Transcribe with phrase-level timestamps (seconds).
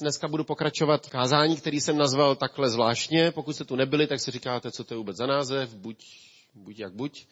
[0.00, 3.30] Dneska budu pokračovat kázání, který jsem nazval takhle zvláštně.
[3.30, 6.04] Pokud jste tu nebyli, tak si říkáte, co to je vůbec za název, buď,
[6.54, 7.26] buď jak buď.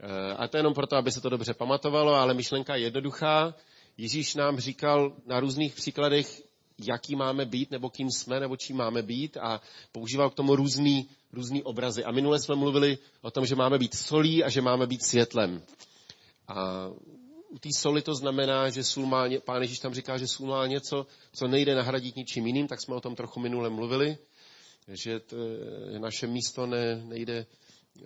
[0.00, 3.54] Eh, a to je jenom proto, aby se to dobře pamatovalo, ale myšlenka je jednoduchá.
[3.98, 6.42] Ježíš nám říkal na různých příkladech,
[6.78, 9.60] jaký máme být, nebo kým jsme, nebo čím máme být a
[9.92, 12.04] používal k tomu různý, různý obrazy.
[12.04, 15.62] A minule jsme mluvili o tom, že máme být solí a že máme být světlem.
[16.48, 16.88] A
[17.48, 20.66] u té soli to znamená, že sůl má, pán Ježíš tam říká, že sůl má
[20.66, 24.18] něco, co nejde nahradit ničím jiným, tak jsme o tom trochu minule mluvili,
[24.88, 25.36] že to,
[25.98, 27.46] naše místo ne, nejde,
[28.02, 28.04] eh,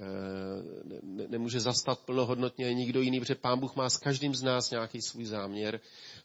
[1.02, 5.02] ne, nemůže zastat plnohodnotně nikdo jiný, protože pán Bůh má s každým z nás nějaký
[5.02, 5.80] svůj záměr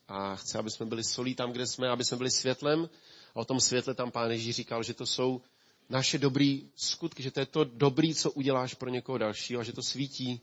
[0.07, 2.89] a chce, aby jsme byli solí tam, kde jsme, aby jsme byli světlem.
[3.35, 5.41] A o tom světle tam pán Ježíš říkal, že to jsou
[5.89, 9.73] naše dobrý skutky, že to je to dobrý, co uděláš pro někoho dalšího a že
[9.73, 10.41] to svítí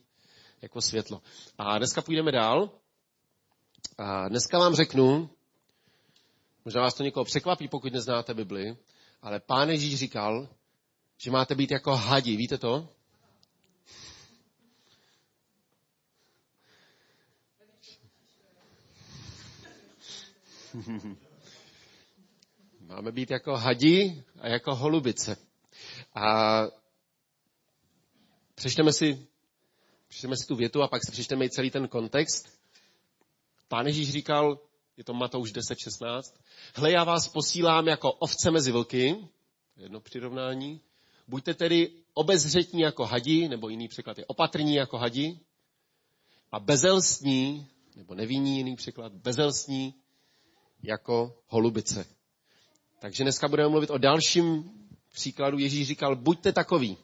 [0.64, 1.22] jako světlo.
[1.58, 2.70] A dneska půjdeme dál.
[3.98, 5.30] A dneska vám řeknu,
[6.64, 8.76] možná vás to někoho překvapí, pokud neznáte Bibli,
[9.22, 10.48] ale pán Ježíš říkal,
[11.18, 12.36] že máte být jako hadi.
[12.36, 12.88] Víte to?
[22.80, 25.36] Máme být jako hadi a jako holubice.
[26.14, 26.62] A
[28.54, 29.26] přečteme si
[30.14, 32.48] Přečteme si tu větu a pak si přečteme i celý ten kontext.
[33.68, 34.58] Pán Ježíš říkal,
[34.96, 36.22] je to Matouš 10.16,
[36.74, 39.28] hle, já vás posílám jako ovce mezi vlky,
[39.76, 40.80] jedno přirovnání,
[41.28, 45.38] buďte tedy obezřetní jako hadi, nebo jiný překlad je opatrní jako hadi,
[46.52, 49.94] a bezelstní, nebo nevinní jiný překlad, bezelstní
[50.82, 52.06] jako holubice.
[52.98, 54.70] Takže dneska budeme mluvit o dalším
[55.12, 55.58] příkladu.
[55.58, 56.96] Ježíš říkal, buďte takový.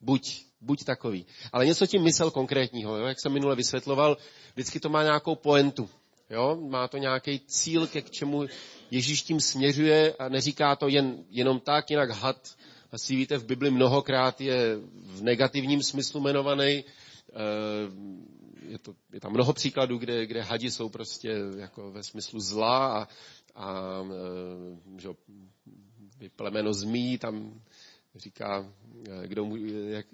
[0.00, 1.26] Buď buď takový.
[1.52, 3.06] Ale něco tím myslel konkrétního, jo?
[3.06, 4.16] jak jsem minule vysvětloval,
[4.54, 5.90] vždycky to má nějakou poentu.
[6.30, 6.58] Jo?
[6.68, 8.46] Má to nějaký cíl, ke k čemu
[8.90, 12.56] Ježíš tím směřuje a neříká to jen, jenom tak, jinak had,
[12.92, 16.84] asi víte, v Bibli mnohokrát je v negativním smyslu jmenovaný.
[16.84, 17.34] Eh,
[18.68, 23.02] je, to, je tam mnoho příkladů, kde, kde hadi jsou prostě jako ve smyslu zla
[23.02, 23.08] a,
[23.54, 25.08] a eh, že,
[26.36, 27.60] plemeno zmí, tam
[28.16, 28.72] říká,
[29.08, 29.46] eh, kdo,
[29.88, 30.06] jak,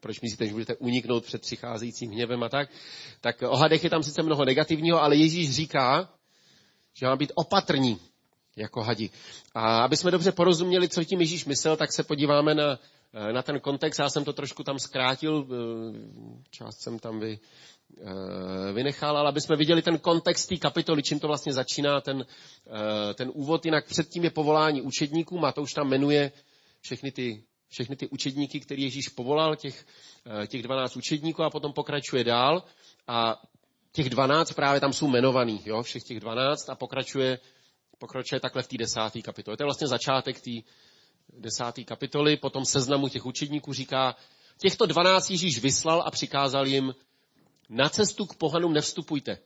[0.00, 2.68] proč myslíte, že budete uniknout před přicházejícím hněvem a tak,
[3.20, 6.10] tak o hadech je tam sice mnoho negativního, ale Ježíš říká,
[6.94, 7.98] že má být opatrní
[8.56, 9.10] jako hadi.
[9.54, 12.78] A aby jsme dobře porozuměli, co tím Ježíš myslel, tak se podíváme na,
[13.14, 13.98] eh, na ten kontext.
[13.98, 15.56] Já jsem to trošku tam zkrátil, eh,
[16.50, 17.38] část jsem tam vy,
[18.72, 22.26] vynechal, ale aby jsme viděli ten kontext té kapitoly, čím to vlastně začíná, ten,
[23.14, 23.64] ten úvod.
[23.64, 26.32] Jinak předtím je povolání učedníků, Matouš tam jmenuje
[26.80, 29.86] všechny ty, všechny ty učedníky, který Ježíš povolal, těch,
[30.42, 32.62] eh, těch 12 učedníků a potom pokračuje dál
[33.06, 33.42] a
[33.92, 37.38] těch 12 právě tam jsou jmenovaný, jo, všech těch 12 a pokračuje,
[37.98, 39.56] pokračuje takhle v té desáté kapitole.
[39.56, 40.50] To je vlastně začátek té
[41.38, 44.16] desáté kapitoly, potom seznamu těch učedníků říká,
[44.58, 46.94] těchto 12 Ježíš vyslal a přikázal jim,
[47.68, 49.38] na cestu k pohanům nevstupujte.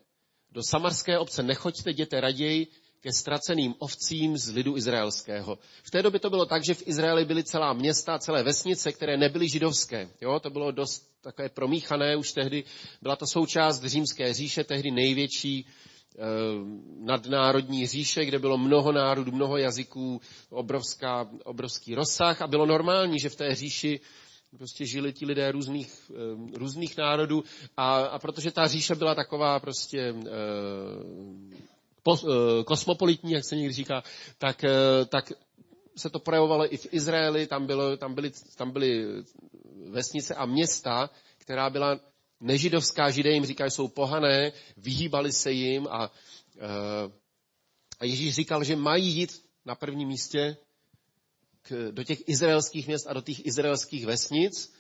[0.52, 2.66] Do samarské obce nechoďte, jděte raději
[3.00, 5.58] ke ztraceným ovcím z lidu izraelského.
[5.82, 9.16] V té době to bylo tak, že v Izraeli byly celá města, celé vesnice, které
[9.16, 10.08] nebyly židovské.
[10.20, 12.64] Jo, to bylo dost takové promíchané už tehdy.
[13.02, 16.22] Byla to součást římské říše, tehdy největší eh,
[17.00, 23.28] nadnárodní říše, kde bylo mnoho národů, mnoho jazyků, obrovská, obrovský rozsah a bylo normální, že
[23.28, 24.00] v té říši
[24.56, 27.44] prostě žili ti lidé různých, eh, různých národů
[27.76, 31.69] a, a protože ta říše byla taková prostě eh,
[32.64, 34.02] kosmopolitní, jak se někdy říká,
[34.38, 35.32] tak, eh, tak
[35.96, 39.06] se to projevovalo i v Izraeli, tam, bylo, tam, byly, tam byly
[39.90, 42.00] vesnice a města, která byla
[42.40, 46.10] nežidovská, židé jim říkají, jsou pohané, vyhýbali se jim a,
[46.58, 47.12] eh,
[48.00, 50.56] a Ježíš říkal, že mají jít na prvním místě
[51.62, 54.72] k, do těch izraelských měst a do těch izraelských vesnic,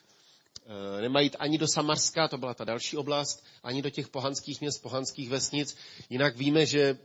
[1.00, 4.82] nemají jít ani do Samarska, to byla ta další oblast, ani do těch pohanských měst,
[4.82, 5.76] pohanských vesnic.
[6.10, 6.98] Jinak víme, že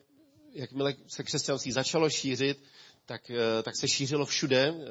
[0.56, 2.64] jakmile se křesťanství začalo šířit,
[3.06, 4.86] tak, eh, tak se šířilo všude eh,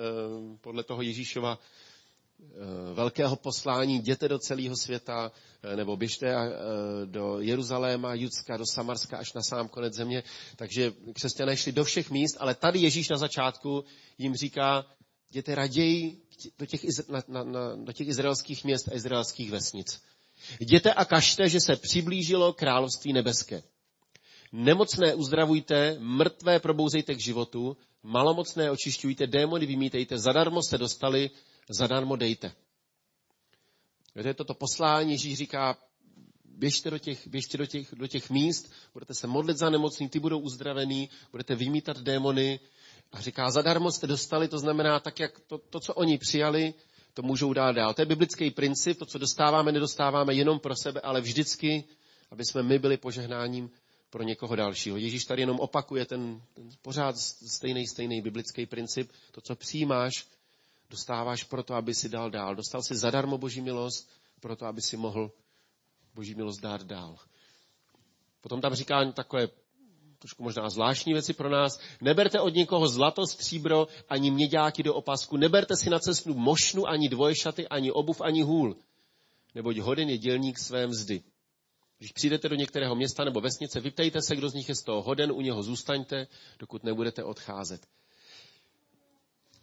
[0.60, 5.32] podle toho Ježíšova eh, velkého poslání, jděte do celého světa,
[5.76, 6.34] nebo běžte
[7.04, 10.22] do Jeruzaléma, Judska, do Samarska, až na sám konec země.
[10.56, 13.84] Takže křesťané šli do všech míst, ale tady Ježíš na začátku
[14.18, 14.86] jim říká,
[15.30, 16.22] jděte raději
[16.58, 20.02] do těch, na, na, na, do těch izraelských měst a izraelských vesnic.
[20.60, 23.62] Jděte a kažte, že se přiblížilo království nebeské.
[24.54, 31.30] Nemocné uzdravujte, mrtvé probouzejte k životu, malomocné očišťujte, démony vymítejte, zadarmo jste dostali,
[31.68, 32.52] zadarmo dejte.
[34.14, 35.76] Víte, toto poslání Ježíš říká,
[36.44, 40.18] běžte do těch, běžte do těch, do těch míst, budete se modlit za nemocný, ty
[40.20, 42.60] budou uzdravený, budete vymítat démony.
[43.12, 46.74] A říká, zadarmo jste dostali, to znamená tak, jak to, to co oni přijali,
[47.14, 47.94] to můžou dát dál.
[47.94, 51.84] To je biblický princip, to, co dostáváme, nedostáváme jenom pro sebe, ale vždycky,
[52.30, 53.70] aby jsme my byli požehnáním
[54.14, 54.96] pro někoho dalšího.
[54.96, 59.10] Ježíš tady jenom opakuje ten, ten pořád stejný, stejný biblický princip.
[59.30, 60.26] To, co přijímáš,
[60.90, 62.54] dostáváš proto, aby si dal dál.
[62.54, 65.32] Dostal si zadarmo boží milost, proto, aby si mohl
[66.14, 67.16] boží milost dát dál.
[68.40, 69.48] Potom tam říká takové
[70.18, 71.80] trošku možná zvláštní věci pro nás.
[72.00, 75.36] Neberte od někoho zlato, stříbro, ani měďáky do opasku.
[75.36, 78.76] Neberte si na cestu mošnu, ani dvojšaty, ani obuv, ani hůl.
[79.54, 81.22] Neboť hoden je dělník své mzdy.
[81.98, 85.02] Když přijdete do některého města nebo vesnice, vyptejte se, kdo z nich je z toho
[85.02, 86.26] hoden, u něho zůstaňte,
[86.58, 87.86] dokud nebudete odcházet.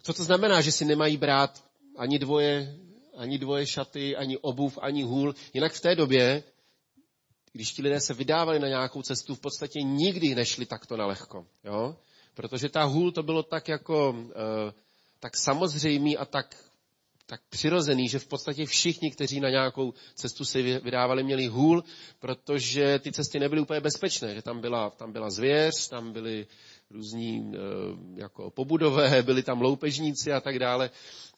[0.02, 1.64] Co to znamená, že si nemají brát
[1.96, 2.76] ani dvoje,
[3.16, 5.34] ani dvoje šaty, ani obuv, ani hůl?
[5.54, 6.42] Jinak v té době,
[7.52, 11.46] když ti lidé se vydávali na nějakou cestu, v podstatě nikdy nešli takto na lehko.
[12.34, 14.72] Protože ta hůl to bylo tak jako, eh,
[15.20, 16.71] tak samozřejmý a tak
[17.26, 21.84] tak přirozený, že v podstatě všichni, kteří na nějakou cestu se vydávali, měli hůl,
[22.18, 26.46] protože ty cesty nebyly úplně bezpečné, že tam byla, tam byla zvěř, tam byly
[26.90, 27.58] různí eh,
[28.20, 30.90] jako pobudové, byli tam loupežníci a tak dále.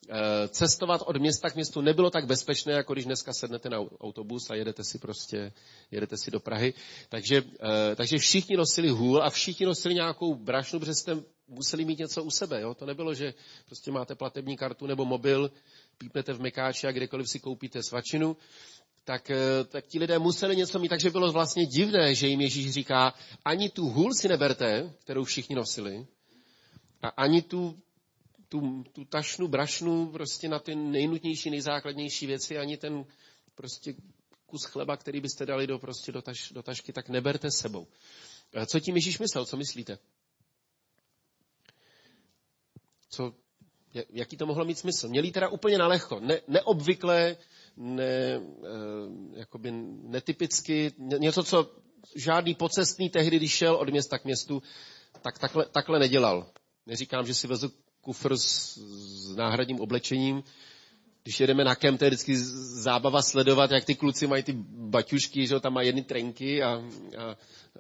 [0.09, 4.51] Eh, cestovat od města k městu nebylo tak bezpečné, jako když dneska sednete na autobus
[4.51, 5.53] a jedete si prostě,
[5.91, 6.75] jedete si do Prahy.
[7.09, 11.99] Takže, eh, takže všichni nosili hůl a všichni nosili nějakou brašnu, protože jste museli mít
[11.99, 12.61] něco u sebe.
[12.61, 12.75] Jo?
[12.75, 13.35] To nebylo, že
[13.67, 15.51] prostě máte platební kartu nebo mobil,
[15.99, 18.37] pípnete v Mekáči a kdekoliv si koupíte svačinu,
[19.05, 22.71] tak, eh, tak ti lidé museli něco mít, takže bylo vlastně divné, že jim Ježíš
[22.71, 23.15] říká,
[23.45, 26.07] ani tu hůl si neberte, kterou všichni nosili,
[27.03, 27.79] a ani tu,
[28.49, 33.05] tu, tu tašnu, brašnu prostě na ty nejnutnější, nejzákladnější věci, ani ten
[33.55, 33.95] prostě
[34.47, 37.87] kus chleba, který byste dali do, prostě do, taš, do tašky, tak neberte sebou.
[38.67, 39.47] Co tím Ježíš myslel?
[39.47, 39.99] Co myslíte?
[43.15, 43.33] Co,
[44.11, 45.09] jaký to mohlo mít smysl?
[45.09, 47.37] Měli teda úplně nalehko, ne, neobvyklé,
[47.77, 48.41] ne, eh,
[49.33, 49.71] jakoby
[50.03, 51.71] netypicky, něco, co
[52.17, 54.63] žádný pocestný tehdy, když šel od města k městu,
[55.23, 56.47] tak takhle, takhle nedělal.
[56.87, 57.71] Neříkám, že si vezl
[58.01, 60.43] kufr s, s náhradním oblečením.
[61.23, 62.37] Když jedeme na kem, to je vždycky
[62.83, 66.83] zábava sledovat, jak ty kluci mají ty baťušky, že tam mají jedny trenky a,
[67.19, 67.37] a,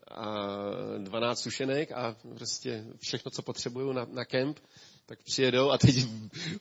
[0.08, 4.60] a 12 sušenek a prostě všechno, co potřebují na, na kemp
[5.06, 5.94] tak přijedou a teď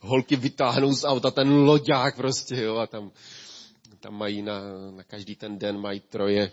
[0.01, 3.11] holky vytáhnou z auta ten loďák prostě, jo, a tam,
[3.99, 4.59] tam mají na,
[4.91, 6.51] na každý ten den mají troje,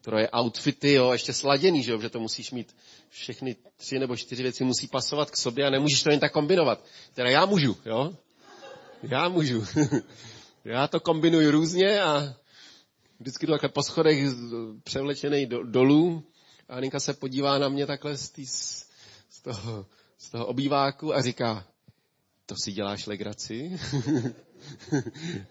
[0.00, 2.76] troje outfity, jo, ještě sladěný, že jo, že to musíš mít
[3.08, 6.84] všechny tři nebo čtyři věci musí pasovat k sobě a nemůžeš to jen tak kombinovat.
[7.14, 8.12] Teda já můžu, jo?
[9.02, 9.64] Já můžu.
[10.64, 12.34] já to kombinuju různě a
[13.20, 14.18] vždycky jdu takhle po schodech
[14.84, 16.24] převlečený do, dolů
[16.68, 19.86] a Aninka se podívá na mě takhle z, tý, z toho
[20.20, 21.66] z toho obýváku a říká,
[22.46, 23.78] to si děláš legraci?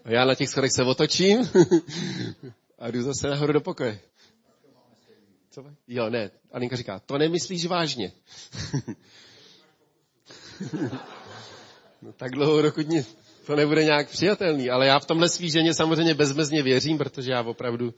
[0.04, 1.38] a já na těch schodech se otočím
[2.78, 4.00] a jdu zase nahoru do pokoje.
[5.50, 5.64] Co?
[5.88, 6.30] Jo, ne.
[6.52, 8.12] Aninka říká, to nemyslíš vážně.
[12.02, 14.70] no tak dlouho, dokud nic, to nebude nějak přijatelný.
[14.70, 17.94] Ale já v tomhle svý ženě samozřejmě bezmezně věřím, protože já opravdu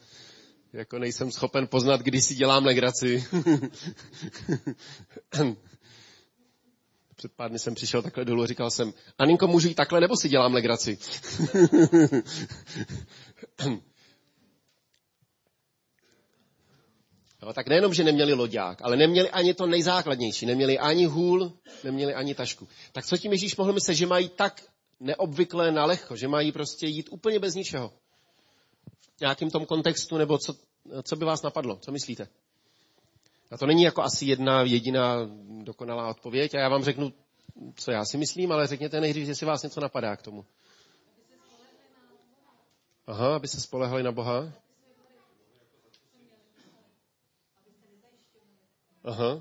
[0.73, 3.25] jako nejsem schopen poznat, kdy si dělám legraci.
[7.23, 10.17] Před pár dny jsem přišel takhle dolů a říkal jsem, Aninko, můžu jít takhle, nebo
[10.17, 10.99] si dělám legraci?
[17.43, 20.47] no, tak nejenom, že neměli loďák, ale neměli ani to nejzákladnější.
[20.47, 21.53] Neměli ani hůl,
[21.85, 22.69] neměli ani tašku.
[22.93, 24.63] Tak co tím Ježíš mohl myslet, že mají tak
[25.01, 27.93] neobvyklé na lehko, že mají prostě jít úplně bez ničeho?
[29.17, 30.55] V nějakým tom kontextu, nebo co,
[31.03, 31.77] co by vás napadlo?
[31.77, 32.29] Co myslíte?
[33.53, 35.17] A to není jako asi jedna jediná
[35.63, 37.13] dokonalá odpověď a já vám řeknu,
[37.75, 40.45] co já si myslím, ale řekněte nejdřív, jestli vás něco napadá k tomu.
[43.07, 44.53] Aha, aby se spolehali na Boha.
[49.05, 49.33] Aha,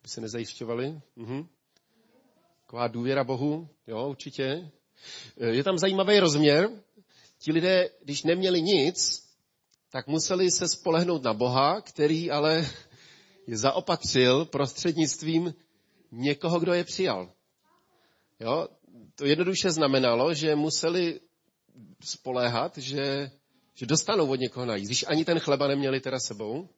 [0.00, 1.00] aby se nezajišťovali.
[1.16, 1.48] Mhm.
[2.60, 4.70] Taková důvěra Bohu, jo, určitě.
[5.36, 6.70] Je tam zajímavý rozměr.
[7.38, 9.24] Ti lidé, když neměli nic,
[9.90, 12.66] tak museli se spolehnout na Boha, který ale
[13.52, 15.54] zaopatřil prostřednictvím
[16.12, 17.32] někoho, kdo je přijal.
[18.40, 18.68] Jo?
[19.14, 21.20] To jednoduše znamenalo, že museli
[22.04, 23.30] spoléhat, že,
[23.74, 24.88] že dostanou od někoho najíst.
[24.88, 26.68] Když ani ten chleba neměli teda sebou.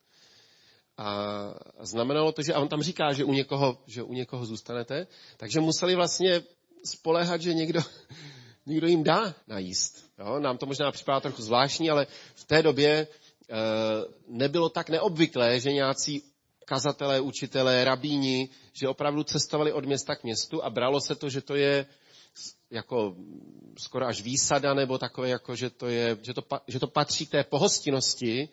[0.97, 1.35] A
[1.79, 5.07] znamenalo to, že a on tam říká, že u někoho, že u někoho zůstanete,
[5.37, 6.41] takže museli vlastně
[6.85, 7.81] spoléhat, že někdo,
[8.65, 10.11] někdo jim dá najíst.
[10.19, 10.39] Jo?
[10.39, 13.07] Nám to možná připadá trochu zvláštní, ale v té době e,
[14.27, 16.23] nebylo tak neobvyklé, že nějací
[16.67, 21.41] kazatelé, učitelé, rabíni, že opravdu cestovali od města k městu a bralo se to, že
[21.41, 21.85] to je
[22.71, 23.15] jako
[23.79, 27.31] skoro až výsada, nebo takové, jako, že, to je, že, to, že to patří k
[27.31, 28.49] té pohostinnosti,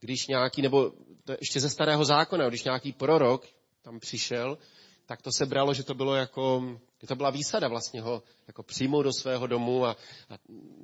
[0.00, 0.92] když nějaký, nebo
[1.40, 3.46] ještě ze starého zákona, když nějaký prorok
[3.82, 4.58] tam přišel,
[5.06, 6.62] tak to se bralo, že to bylo jako,
[7.00, 9.96] že to byla výsada vlastně ho jako přijmout do svého domu a,
[10.30, 10.34] a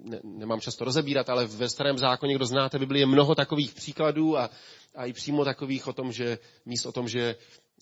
[0.03, 4.39] ne, nemám často rozebírat, ale ve starém zákoně, kdo znáte Bibli, je mnoho takových příkladů
[4.39, 4.51] a,
[4.95, 7.37] a i přímo takových o tom, že míst o tom, že,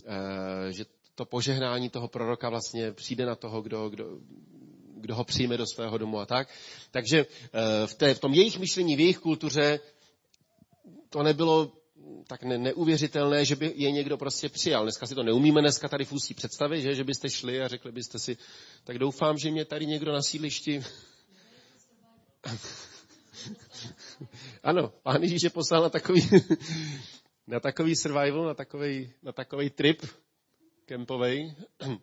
[0.07, 4.05] e, že to požehnání toho proroka vlastně přijde na toho, kdo, kdo,
[4.97, 6.49] kdo ho přijme do svého domu a tak.
[6.91, 9.81] Takže e, v, té, v tom jejich myšlení, v jejich kultuře
[11.11, 11.73] to nebylo
[12.27, 14.83] tak ne, neuvěřitelné, že by je někdo prostě přijal.
[14.83, 18.19] Dneska si to neumíme dneska tady ústí představit, že, že byste šli a řekli byste
[18.19, 18.37] si,
[18.85, 20.85] tak doufám, že mě tady někdo na sídlišti...
[24.63, 26.29] ano, pán Ježíš je poslal na takový,
[27.47, 30.07] na takový survival, na takový, na takový trip
[30.85, 31.55] kempovej.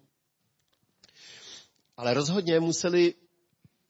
[1.97, 3.13] Ale rozhodně museli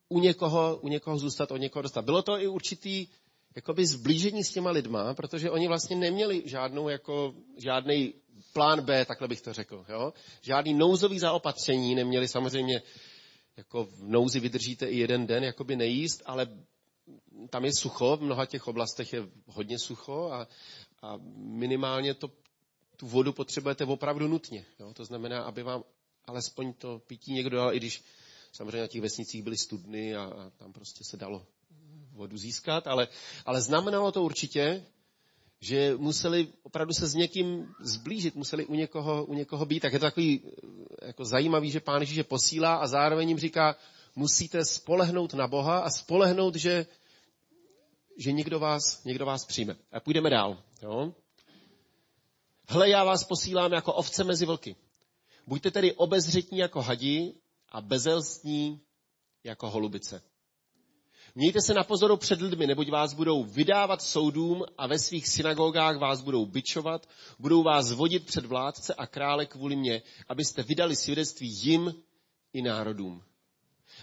[0.09, 2.05] u někoho, u někoho zůstat, od někoho dostat.
[2.05, 3.07] Bylo to i určitý
[3.55, 7.33] jakoby zblížení s těma lidma, protože oni vlastně neměli žádnou, jako,
[7.63, 8.13] žádný
[8.53, 9.85] plán B, takhle bych to řekl.
[9.89, 10.13] Jo?
[10.41, 12.81] Žádný nouzový zaopatření neměli samozřejmě,
[13.57, 16.47] jako v nouzi vydržíte i jeden den, jakoby nejíst, ale
[17.49, 20.47] tam je sucho, v mnoha těch oblastech je hodně sucho a,
[21.01, 22.27] a minimálně to,
[22.97, 24.65] tu vodu potřebujete opravdu nutně.
[24.79, 24.93] Jo?
[24.93, 25.83] To znamená, aby vám
[26.25, 28.03] alespoň to pití někdo dal, i když
[28.51, 31.45] samozřejmě na těch vesnicích byly studny a, a tam prostě se dalo
[32.13, 33.07] vodu získat, ale,
[33.45, 34.85] ale znamenalo to určitě,
[35.59, 39.79] že museli opravdu se s někým zblížit, museli u někoho, u někoho být.
[39.79, 43.39] Tak je to takový eh, jako zajímavý, že Pán Ježíš je posílá a zároveň jim
[43.39, 43.75] říká,
[44.15, 46.85] musíte spolehnout na Boha a spolehnout, že,
[48.17, 49.75] že někdo, vás, někdo vás přijme.
[49.91, 50.63] A půjdeme dál.
[50.81, 51.13] Jo?
[52.67, 54.75] Hle, já vás posílám jako ovce mezi vlky.
[55.47, 57.33] Buďte tedy obezřetní jako hadi
[57.69, 58.81] a bezelstní
[59.43, 60.21] jako holubice.
[61.35, 65.97] Mějte se na pozoru před lidmi, neboť vás budou vydávat soudům a ve svých synagogách
[65.97, 67.09] vás budou bičovat,
[67.39, 71.93] budou vás vodit před vládce a krále kvůli mě, abyste vydali svědectví jim
[72.53, 73.23] i národům.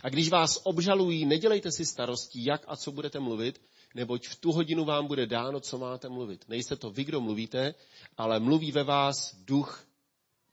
[0.02, 3.60] A když vás obžalují, nedělejte si starostí, jak a co budete mluvit,
[3.94, 6.44] neboť v tu hodinu vám bude dáno, co máte mluvit.
[6.48, 7.74] Nejste to vy, kdo mluvíte,
[8.16, 9.84] ale mluví ve vás duch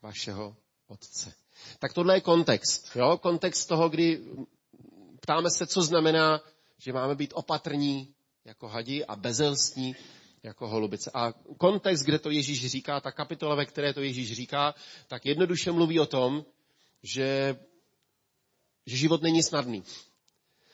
[0.02, 0.56] vašeho
[0.88, 1.32] Otce.
[1.78, 2.96] Tak tohle je kontext.
[2.96, 3.18] Jo?
[3.22, 4.24] Kontext toho, kdy
[5.20, 6.40] ptáme se, co znamená
[6.78, 9.96] že máme být opatrní jako hadi a bezelstní
[10.42, 11.10] jako holubice.
[11.14, 14.74] A kontext, kde to Ježíš říká, ta kapitola, ve které to Ježíš říká,
[15.06, 16.44] tak jednoduše mluví o tom,
[17.02, 17.58] že,
[18.86, 19.82] že život není snadný.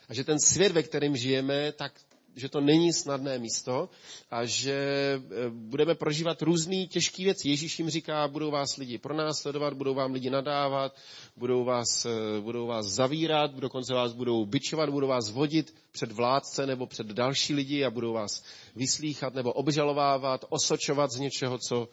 [0.09, 2.01] A že ten svět, ve kterém žijeme, tak
[2.37, 3.88] že to není snadné místo
[4.31, 7.49] a že e, budeme prožívat různé těžké věci.
[7.49, 10.97] Ježíš jim říká, budou vás lidi pronásledovat, budou vám lidi nadávat,
[11.37, 16.67] budou vás, e, budou vás zavírat, dokonce vás budou bičovat, budou vás vodit před vládce
[16.67, 18.45] nebo před další lidi a budou vás
[18.76, 21.88] vyslíchat nebo obžalovávat, osočovat z něčeho, co,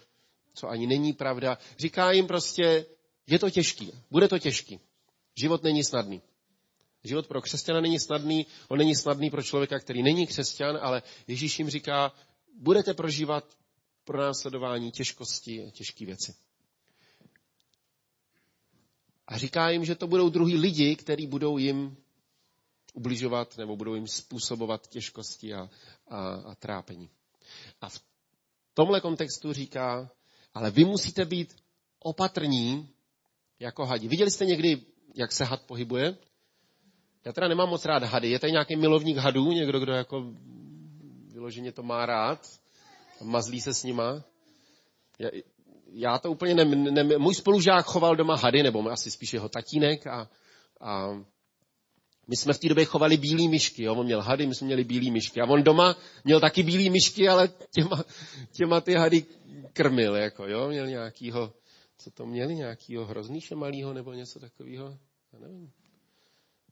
[0.53, 1.57] co ani není pravda.
[1.79, 2.85] Říká jim prostě,
[3.27, 4.79] je to těžký, bude to těžký.
[5.41, 6.21] Život není snadný.
[7.03, 11.59] Život pro křesťana není snadný, on není snadný pro člověka, který není křesťan, ale Ježíš
[11.59, 12.11] jim říká,
[12.59, 13.57] budete prožívat
[14.03, 16.35] pro následování těžkosti, těžké věci.
[19.27, 21.97] A říká jim, že to budou druhý lidi, kteří budou jim
[22.93, 25.69] ubližovat nebo budou jim způsobovat těžkosti a,
[26.07, 27.09] a, a trápení.
[27.81, 28.01] A v
[28.73, 30.11] tomhle kontextu říká,
[30.53, 31.55] ale vy musíte být
[31.99, 32.89] opatrní
[33.59, 34.07] jako hadi.
[34.07, 34.81] Viděli jste někdy,
[35.15, 36.17] jak se had pohybuje?
[37.25, 38.29] Já teda nemám moc rád hady.
[38.29, 39.51] Je tady nějaký milovník hadů?
[39.51, 40.33] Někdo, kdo jako
[41.33, 42.47] vyloženě to má rád?
[43.23, 44.23] Mazlí se s nima?
[45.19, 45.29] Já,
[45.91, 50.07] já to úplně ne, ne, Můj spolužák choval doma hady, nebo asi spíš jeho tatínek
[50.07, 50.29] a,
[50.81, 51.09] a
[52.27, 53.95] my jsme v té době chovali bílý myšky, jo?
[53.95, 55.41] on měl hady, my jsme měli bílý myšky.
[55.41, 58.03] A on doma měl taky bílý myšky, ale těma,
[58.51, 59.25] těma ty hady
[59.73, 60.67] krmil, jako, jo?
[60.67, 61.53] měl nějakýho,
[61.97, 64.97] co to měli, nějakýho hroznýše malýho nebo něco takového,
[65.33, 65.71] já nevím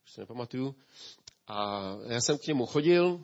[0.09, 0.75] už se nepamatuju.
[1.47, 3.23] A já jsem k němu chodil,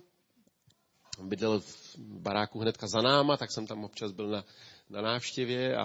[1.21, 4.45] bydlel v baráku hnedka za náma, tak jsem tam občas byl na,
[4.89, 5.81] na návštěvě a,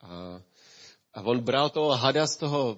[0.00, 0.42] a,
[1.14, 2.76] a on bral toho hada z toho,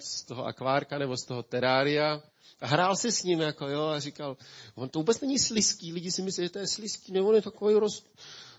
[0.00, 2.22] z toho akvárka nebo z toho terária
[2.60, 4.36] a hrál si s ním jako, jo, a říkal,
[4.74, 7.42] on to vůbec není sliský, lidi si myslí, že to je sliský, nebo on je
[7.42, 8.04] takový roz,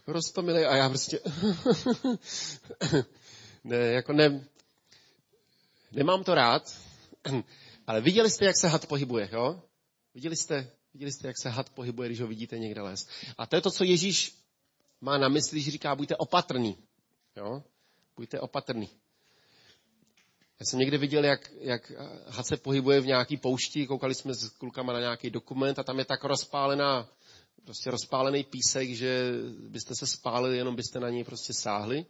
[0.07, 1.19] roztomilý a já prostě
[3.63, 4.45] ne, jako ne,
[5.91, 6.75] nemám to rád,
[7.89, 9.61] Ale viděli jste, jak se had pohybuje, jo?
[10.13, 13.09] Viděli jste, viděli jste, jak se had pohybuje, když ho vidíte někde lézt.
[13.37, 14.35] A to je to, co Ježíš
[15.01, 16.77] má na mysli, když říká, buďte opatrný.
[17.35, 17.63] Jo?
[18.17, 18.89] Buďte opatrný.
[20.59, 21.91] Já jsem někde viděl, jak, jak
[22.27, 25.99] had se pohybuje v nějaký poušti, koukali jsme s klukama na nějaký dokument a tam
[25.99, 27.09] je tak rozpálená,
[27.65, 29.31] prostě rozpálený písek, že
[29.69, 32.05] byste se spálili, jenom byste na něj prostě sáhli.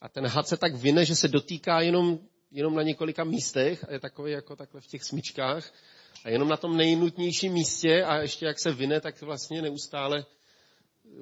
[0.00, 2.18] A ten had se tak vyne, že se dotýká jenom,
[2.50, 5.72] jenom na několika místech a je takový jako takhle v těch smyčkách.
[6.24, 10.26] A jenom na tom nejnutnějším místě a ještě jak se vyne, tak vlastně neustále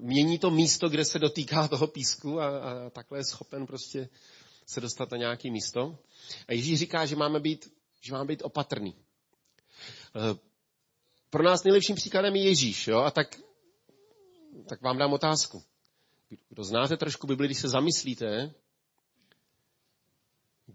[0.01, 4.09] mění to místo, kde se dotýká toho písku a, a takhle je schopen prostě
[4.67, 5.99] se dostat na nějaké místo.
[6.49, 8.95] A Ježíš říká, že máme být, že máme být opatrný.
[10.17, 10.39] Eh,
[11.31, 12.99] pro nás nejlepším příkladem je Ježíš, jo?
[12.99, 13.41] A tak,
[14.69, 15.63] tak vám dám otázku.
[16.49, 18.55] Kdo znáte trošku Bibli, když se zamyslíte,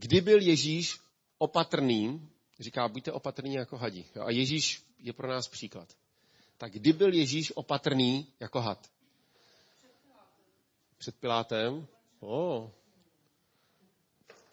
[0.04, 1.00] kdy byl Ježíš
[1.38, 2.30] opatrný,
[2.60, 4.06] říká, buďte opatrní jako hadi.
[4.26, 5.88] A Ježíš je pro nás příklad.
[6.58, 8.90] Tak kdy byl Ježíš opatrný jako had?
[10.98, 11.88] Před Pilátem?
[12.20, 12.72] O,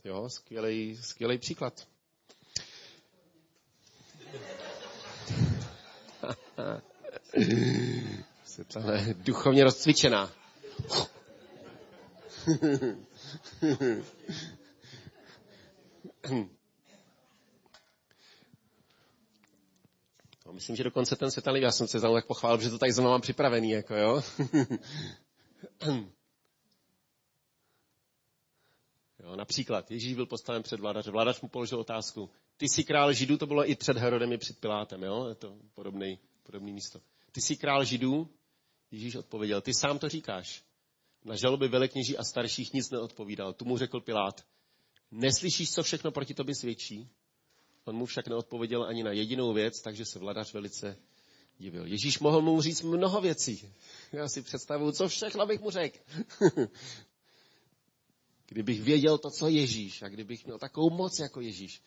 [0.04, 1.88] Jo, skvělý, skvělý příklad.
[8.45, 10.33] Světlana je duchovně rozcvičená.
[20.46, 23.10] No, myslím, že dokonce ten světelný, já jsem se tak pochválil, že to tak znovu
[23.10, 24.22] mám připravený, jako jo.
[29.22, 31.10] Jo, například Ježíš byl postaven před vládaře.
[31.10, 32.30] Vládař mu položil otázku.
[32.56, 35.02] Ty jsi král židů, to bylo i před Herodem, i před Pilátem.
[35.02, 35.26] Jo?
[35.28, 37.00] Je to podobný, podobný místo.
[37.32, 38.28] Ty jsi král židů?
[38.90, 39.60] Ježíš odpověděl.
[39.60, 40.64] Ty sám to říkáš.
[41.24, 43.52] Na žaloby velekněží a starších nic neodpovídal.
[43.52, 44.44] Tu mu řekl Pilát.
[45.10, 47.08] Neslyšíš, co všechno proti tobě svědčí?
[47.84, 50.96] On mu však neodpověděl ani na jedinou věc, takže se vladař velice
[51.58, 51.86] divil.
[51.86, 53.72] Ježíš mohl mu říct mnoho věcí.
[54.12, 55.98] Já si představuju, co všechno bych mu řekl.
[58.46, 61.82] Kdybych věděl to, co Ježíš a kdybych měl takovou moc jako Ježíš.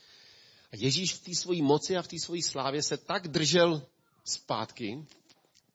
[0.71, 3.86] A Ježíš v té svojí moci a v té svojí slávě se tak držel
[4.25, 5.05] zpátky,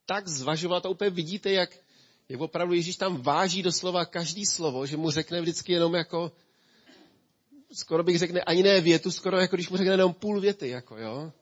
[0.06, 1.78] tak zvažoval, to úplně vidíte, jak,
[2.28, 6.32] jak opravdu Ježíš tam váží doslova každý slovo, že mu řekne vždycky jenom jako,
[7.72, 10.96] skoro bych řekne ani ne větu, skoro jako když mu řekne jenom půl věty, jako
[10.96, 11.32] jo.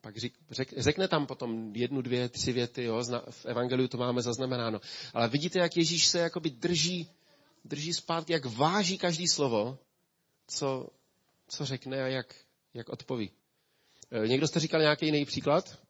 [0.00, 4.22] Pak řek, řek, řekne tam potom jednu, dvě, tři věty, jo, v Evangeliu to máme
[4.22, 4.80] zaznamenáno.
[5.14, 7.10] Ale vidíte, jak Ježíš se jakoby drží
[7.64, 9.78] drží zpátky, jak váží každý slovo,
[10.46, 10.88] co,
[11.48, 12.34] co řekne a jak,
[12.74, 13.30] jak odpoví.
[14.10, 15.82] E, někdo jste říkal nějaký jiný příklad?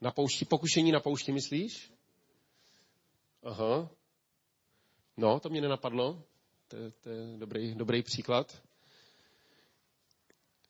[0.00, 1.92] Na poušti, pokušení na poušti, myslíš?
[3.42, 3.90] Aha.
[5.16, 6.22] No, to mě nenapadlo.
[6.70, 8.62] To, to je dobrý, dobrý příklad.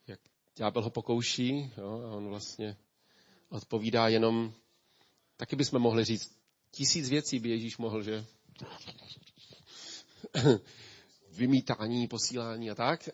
[0.07, 0.21] Jak
[0.57, 2.77] ďábel ho pokouší jo, a on vlastně
[3.49, 4.53] odpovídá jenom,
[5.37, 6.37] taky bychom mohli říct,
[6.71, 8.25] tisíc věcí by Ježíš mohl, že?
[11.33, 13.09] vymítání, posílání a tak.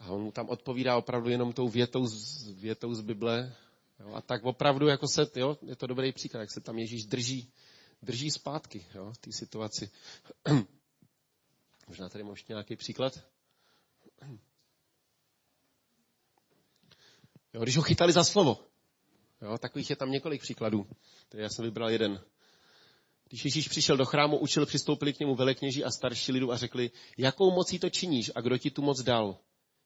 [0.00, 3.56] A on mu tam odpovídá opravdu jenom tou větou z, větou z Bible.
[4.00, 7.04] Jo, a tak opravdu jako se, jo, je to dobrý příklad, jak se tam Ježíš
[7.04, 7.52] drží,
[8.02, 9.90] drží zpátky jo, té situaci.
[11.90, 13.12] Možná tady mám ještě nějaký příklad.
[17.54, 18.66] Jo, když ho chytali za slovo.
[19.42, 20.86] Jo, takových je tam několik příkladů.
[21.28, 22.20] Tady já jsem vybral jeden.
[23.28, 26.90] Když Ježíš přišel do chrámu, učil, přistoupili k němu velekněží a starší lidu a řekli,
[27.18, 29.38] jakou mocí to činíš a kdo ti tu moc dal?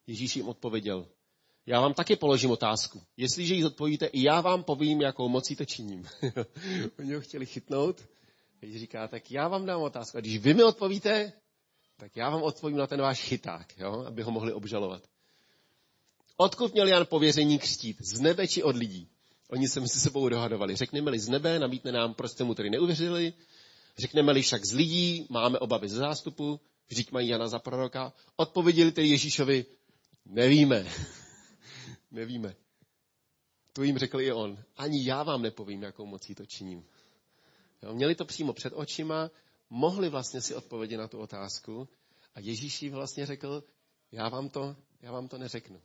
[0.06, 1.08] Ježíš jim odpověděl,
[1.66, 3.02] já vám taky položím otázku.
[3.16, 6.06] Jestliže ji odpovíte, i já vám povím, jakou mocí to činím.
[6.98, 8.08] Oni ho chtěli chytnout.
[8.62, 10.18] Ježíš říká, tak já vám dám otázku.
[10.18, 11.32] A když vy mi odpovíte,
[11.96, 14.04] tak já vám odpovím na ten váš chyták, jo?
[14.06, 15.02] aby ho mohli obžalovat.
[16.36, 17.96] Odkud měl Jan pověření křtít?
[18.00, 19.08] Z nebe či od lidí?
[19.50, 20.76] Oni se mezi sebou dohadovali.
[20.76, 23.32] Řekneme-li z nebe, namítne nám, proč jste mu tedy neuvěřili.
[23.98, 28.12] Řekneme-li však z lidí, máme obavy ze zástupu, vždyť mají Jana za proroka.
[28.36, 29.66] Odpověděli tedy Ježíšovi,
[30.26, 30.86] nevíme.
[32.10, 32.54] nevíme.
[33.72, 34.58] To jim řekl i on.
[34.76, 36.84] Ani já vám nepovím, jakou mocí to činím.
[37.82, 39.30] Jo, měli to přímo před očima,
[39.74, 41.88] mohli vlastně si odpovědět na tu otázku
[42.34, 43.64] a Ježíš jim vlastně řekl,
[44.12, 45.82] já vám to, já vám to neřeknu.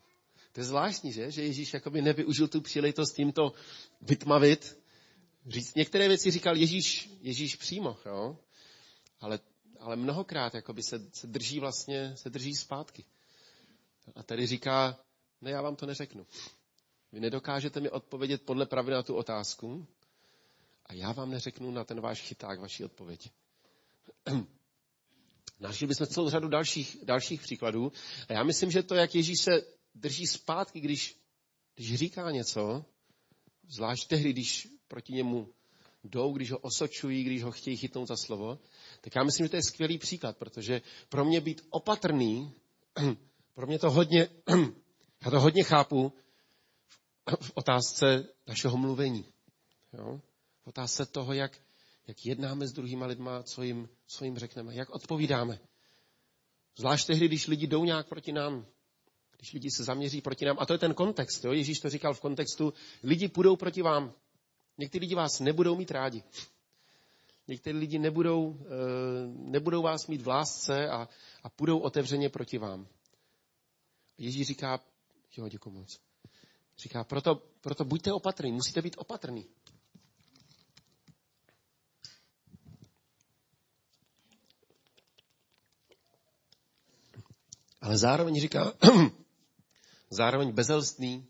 [0.52, 1.32] To je zvláštní, že?
[1.32, 3.54] Že Ježíš jakoby nevyužil tu příležitost tímto
[4.02, 4.80] vytmavit.
[5.47, 8.38] Říct, některé věci říkal Ježíš, Ježíš přímo, jo?
[9.19, 9.39] Ale,
[9.80, 13.06] ale mnohokrát jakoby se, se drží vlastně, se drží zpátky.
[14.15, 14.99] A tady říká,
[15.41, 16.28] ne, já vám to neřeknu.
[17.12, 19.88] Vy nedokážete mi odpovědět podle pravdy na tu otázku
[20.86, 23.32] a já vám neřeknu na ten váš chyták vaší odpověď.
[25.60, 27.92] Našli bychom celou řadu dalších, dalších příkladů.
[28.30, 29.62] A já myslím, že to, jak Ježíš se
[29.96, 31.18] drží zpátky, když,
[31.76, 32.86] když říká něco,
[33.68, 35.54] zvlášť tehdy, když proti němu
[36.04, 38.60] jdou, když ho osočují, když ho chtějí chytnout za slovo,
[39.02, 42.54] tak já myslím, že to je skvělý příklad, protože pro mě být opatrný,
[43.54, 44.28] pro mě to hodně,
[45.26, 46.13] já to hodně chápu
[47.42, 49.26] v otázce našeho mluvení.
[49.94, 50.22] Jo?
[50.63, 51.62] V otázce toho, jak,
[52.10, 55.60] jak jednáme s druhýma lidma, co jim, co jim řekneme, jak odpovídáme.
[56.78, 58.65] Zvlášť tehdy, když lidi jdou nějak proti nám,
[59.38, 60.58] když lidi se zaměří proti nám.
[60.60, 61.45] A to je ten kontext.
[61.45, 61.52] Jo?
[61.52, 64.13] Ježíš to říkal v kontextu, lidi půjdou proti vám.
[64.78, 66.24] Někteří lidi vás nebudou mít rádi.
[67.48, 68.67] Někteří lidi nebudou, eh,
[69.28, 71.10] nebudou vás mít v lásce a,
[71.43, 72.88] a půjdou otevřeně proti vám.
[74.17, 74.80] Ježíš říká,
[75.38, 76.00] jo, děkuji moc.
[76.78, 79.45] Říká, proto, proto buďte opatrní, musíte být opatrní.
[87.82, 88.74] Ale zároveň říká,
[90.10, 91.28] zároveň bezelstný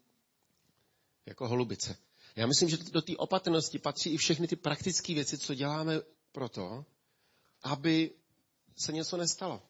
[1.26, 1.98] jako holubice.
[2.36, 6.00] Já myslím, že do té opatrnosti patří i všechny ty praktické věci, co děláme
[6.32, 6.86] proto,
[7.64, 8.12] aby
[8.78, 9.62] se něco nestalo.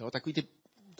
[0.00, 0.48] Jo, takový ty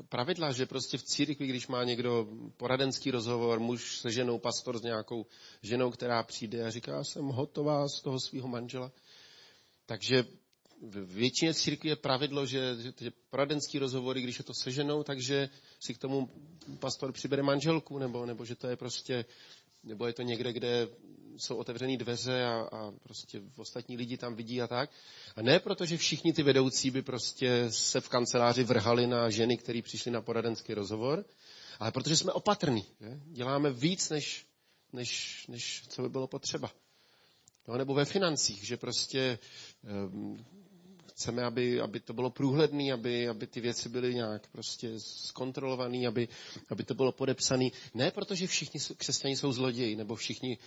[0.08, 4.82] pravidla, že prostě v církvi, když má někdo poradenský rozhovor, muž se ženou, pastor s
[4.82, 5.26] nějakou
[5.62, 8.92] ženou, která přijde a říká, jsem hotová z toho svého manžela.
[9.86, 10.24] Takže
[10.82, 15.48] v většině církví je pravidlo, že, že, poradenský rozhovory, když je to se ženou, takže
[15.80, 16.30] si k tomu
[16.78, 19.24] pastor přibere manželku, nebo, nebo že to je prostě
[19.84, 20.88] nebo je to někde, kde
[21.36, 24.90] jsou otevřené dveře a, a prostě ostatní lidi tam vidí a tak.
[25.36, 29.56] A ne proto, že všichni ty vedoucí by prostě se v kanceláři vrhali na ženy,
[29.56, 31.24] které přišly na poradenský rozhovor,
[31.78, 32.86] ale protože jsme opatrní.
[33.26, 34.46] Děláme víc, než,
[34.92, 36.70] než, než co by bylo potřeba.
[37.68, 39.38] No, nebo ve financích, že prostě
[40.12, 40.44] um,
[41.18, 46.28] Chceme, aby, aby to bylo průhledné, aby, aby ty věci byly nějak prostě zkontrolované, aby,
[46.68, 47.68] aby to bylo podepsané.
[47.94, 50.58] Ne protože všichni křesťané jsou zloději, nebo všichni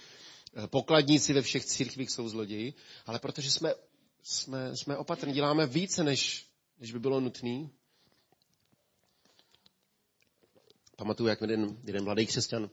[0.55, 2.73] eh, pokladníci ve všech církvích jsou zloději,
[3.05, 3.73] ale protože jsme,
[4.23, 6.45] jsme, jsme opatrní, děláme více, než,
[6.79, 7.69] než by bylo nutné.
[10.95, 12.69] Pamatuju, jak jeden, jeden mladý křesťan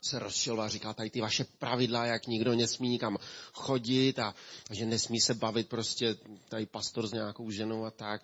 [0.00, 3.18] se rozčiloval a říkal, tady ty vaše pravidla, jak nikdo nesmí nikam
[3.52, 4.34] chodit a,
[4.70, 6.16] a že nesmí se bavit prostě
[6.48, 8.22] tady pastor s nějakou ženou a tak.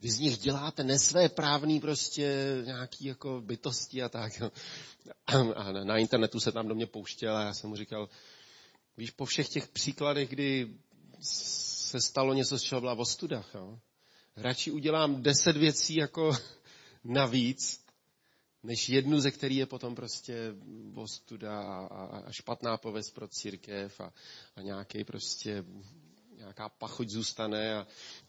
[0.00, 4.42] Vy z nich děláte nesvé právný prostě nějaký jako bytosti a tak.
[5.26, 8.08] A na, internetu se tam do mě pouštěl a já jsem mu říkal,
[8.96, 10.68] víš, po všech těch příkladech, kdy
[11.20, 13.78] se stalo něco, z čeho byla ostuda, jo?
[14.36, 16.36] radši udělám deset věcí jako
[17.04, 17.85] navíc,
[18.66, 20.54] než jednu, ze který je potom prostě
[20.94, 24.12] ostuda a, a, a špatná pověst pro církev a,
[24.56, 25.64] a nějaký prostě
[26.36, 27.74] nějaká pachoť zůstane.
[27.74, 27.86] A,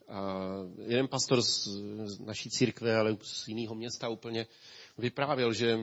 [0.08, 0.44] a
[0.86, 1.68] jeden pastor z,
[2.06, 4.48] z naší církve, ale z jiného města úplně,
[4.98, 5.78] vyprávěl, že,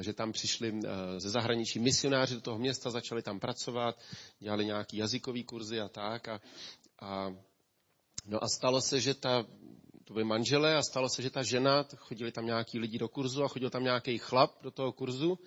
[0.00, 0.80] že tam přišli
[1.18, 3.98] ze zahraničí misionáři do toho města, začali tam pracovat,
[4.38, 6.28] dělali nějaký jazykový kurzy a tak.
[6.28, 6.40] A,
[7.00, 7.34] a,
[8.26, 9.46] no a stalo se, že ta
[10.06, 13.44] to byly manželé a stalo se, že ta žena, chodili tam nějaký lidi do kurzu
[13.44, 15.38] a chodil tam nějaký chlap do toho kurzu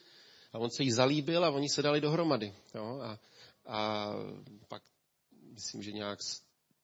[0.53, 2.53] a on se jí zalíbil a oni se dali dohromady.
[2.75, 2.99] Jo?
[3.03, 3.19] A,
[3.65, 4.09] a
[4.67, 4.83] pak
[5.53, 6.19] myslím, že nějak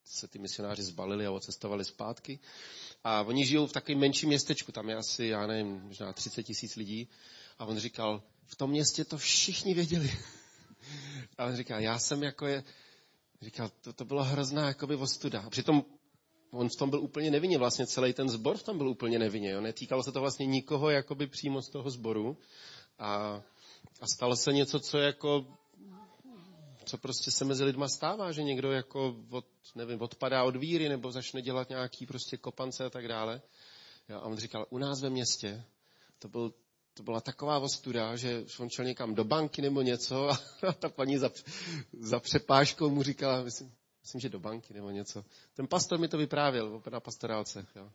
[0.05, 2.39] se ty misionáři zbalili a odcestovali zpátky.
[3.03, 6.75] A oni žijou v takovém menším městečku, tam je asi, já nevím, možná 30 tisíc
[6.75, 7.09] lidí.
[7.59, 10.11] A on říkal, v tom městě to všichni věděli.
[11.38, 12.63] A on říkal, já jsem jako je,
[13.41, 15.41] říkal, to, to bylo hrozná jakoby ostuda.
[15.41, 15.85] A přitom
[16.51, 19.49] on v tom byl úplně nevinně, vlastně celý ten zbor v tom byl úplně nevinně.
[19.49, 19.62] Jo?
[19.62, 22.38] Netýkalo se to vlastně nikoho jakoby přímo z toho sboru.
[22.99, 23.41] A,
[24.01, 25.45] a stalo se něco, co jako
[26.86, 31.12] co prostě se mezi lidma stává, že někdo jako od, nevím, odpadá od víry nebo
[31.12, 33.41] začne dělat nějaký prostě kopance a tak dále.
[34.10, 35.63] Jo, a on říkal, u nás ve městě
[36.19, 36.53] to, byl,
[36.93, 40.89] to byla taková ostuda, že on šel někam do banky nebo něco a, a ta
[40.89, 41.31] paní za,
[41.99, 43.71] za přepážkou mu říkala, myslím,
[44.06, 45.26] myslím, že do banky nebo něco.
[45.54, 47.65] Ten pastor mi to vyprávěl na pastorálce.
[47.76, 47.91] Jo.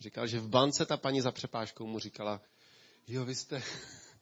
[0.00, 2.40] Říkal, že v bance ta paní za přepážkou mu říkala,
[3.08, 3.62] jo, vy jste,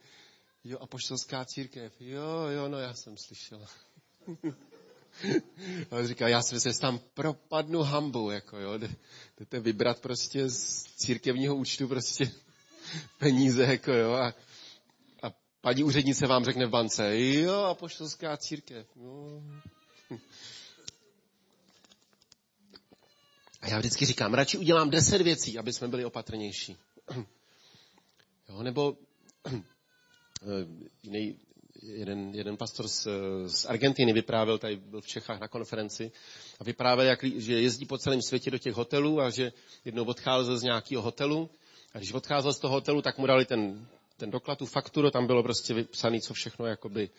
[0.64, 3.66] jo, apoštolská církev, jo, jo, no já jsem slyšel.
[5.90, 8.78] A on říkal, já si myslím, že tam propadnu hambu, jako jo,
[9.38, 12.30] jdete vybrat prostě z církevního účtu prostě
[13.18, 14.34] peníze, jako jo, a,
[15.22, 19.42] a paní úřednice vám řekne v bance, jo, apoštolská církev, no.
[23.64, 26.76] A já vždycky říkám, radši udělám deset věcí, aby jsme byli opatrnější.
[28.48, 28.96] Jo, nebo
[31.02, 31.38] jiný,
[31.82, 33.08] jeden, jeden pastor z,
[33.46, 36.12] z Argentiny vyprávěl, tady byl v Čechách na konferenci,
[36.60, 39.52] a vyprávěl, jak, že jezdí po celém světě do těch hotelů a že
[39.84, 41.50] jednou odcházel z nějakého hotelu
[41.94, 45.26] a když odcházel z toho hotelu, tak mu dali ten, ten doklad, tu fakturu, tam
[45.26, 47.10] bylo prostě vypsané, co všechno, jakoby,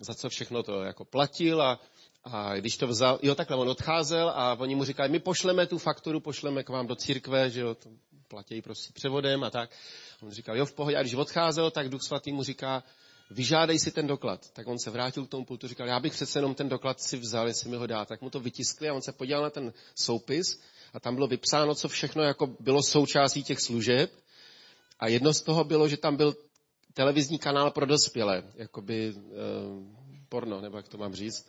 [0.00, 1.80] za co všechno to jako platil a,
[2.24, 5.78] a když to vzal, jo takhle, on odcházel a oni mu říkali, my pošleme tu
[5.78, 7.90] fakturu, pošleme k vám do církve, že jo, to
[8.28, 9.70] platí prostě převodem a tak.
[10.20, 12.84] A on říkal, jo v pohodě, a když odcházel, tak Duch Svatý mu říká,
[13.30, 14.50] vyžádej si ten doklad.
[14.50, 17.16] Tak on se vrátil k tomu pultu, říkal, já bych přece jenom ten doklad si
[17.16, 18.04] vzal, jestli mi ho dá.
[18.04, 20.60] Tak mu to vytiskli a on se podíval na ten soupis
[20.94, 24.10] a tam bylo vypsáno, co všechno jako bylo součástí těch služeb.
[25.00, 26.36] A jedno z toho bylo, že tam byl
[26.94, 29.22] televizní kanál pro dospělé, jakoby eh,
[30.28, 31.46] porno, nebo jak to mám říct.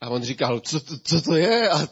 [0.00, 1.68] A on říkal, co, to, co to je?
[1.68, 1.88] A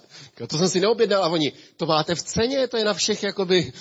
[0.48, 1.24] to jsem si neobjednal.
[1.24, 3.72] A oni, to máte v ceně, to je na všech, jakoby,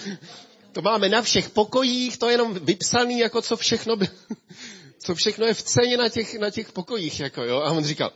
[0.72, 4.08] to máme na všech pokojích, to je jenom vypsaný, jako co všechno, by,
[4.98, 7.60] co všechno je v ceně na těch, na těch pokojích, jako jo.
[7.60, 8.12] A on říkal,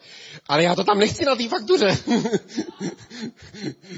[0.46, 1.98] ale já to tam nechci na té faktuře.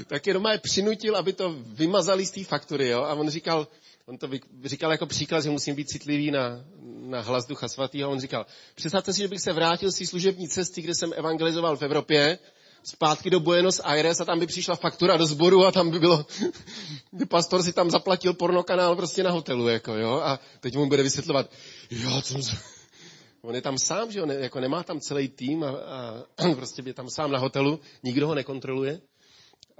[0.07, 3.03] tak je doma je přinutil, aby to vymazali z té faktury, jo.
[3.03, 3.67] A on říkal,
[4.05, 4.29] on to
[4.65, 8.11] říkal jako příklad, že musím být citlivý na, na hlas Ducha Svatého.
[8.11, 11.77] On říkal, představte si, že bych se vrátil z té služební cesty, kde jsem evangelizoval
[11.77, 12.39] v Evropě,
[12.83, 16.25] zpátky do Buenos Aires a tam by přišla faktura do sboru a tam by bylo,
[17.13, 21.03] by pastor si tam zaplatil pornokanál prostě na hotelu, jako jo, a teď mu bude
[21.03, 21.51] vysvětlovat,
[21.91, 22.37] jo, co
[23.41, 25.69] On je tam sám, že on jako nemá tam celý tým a,
[26.37, 29.01] a prostě je tam sám na hotelu, nikdo ho nekontroluje.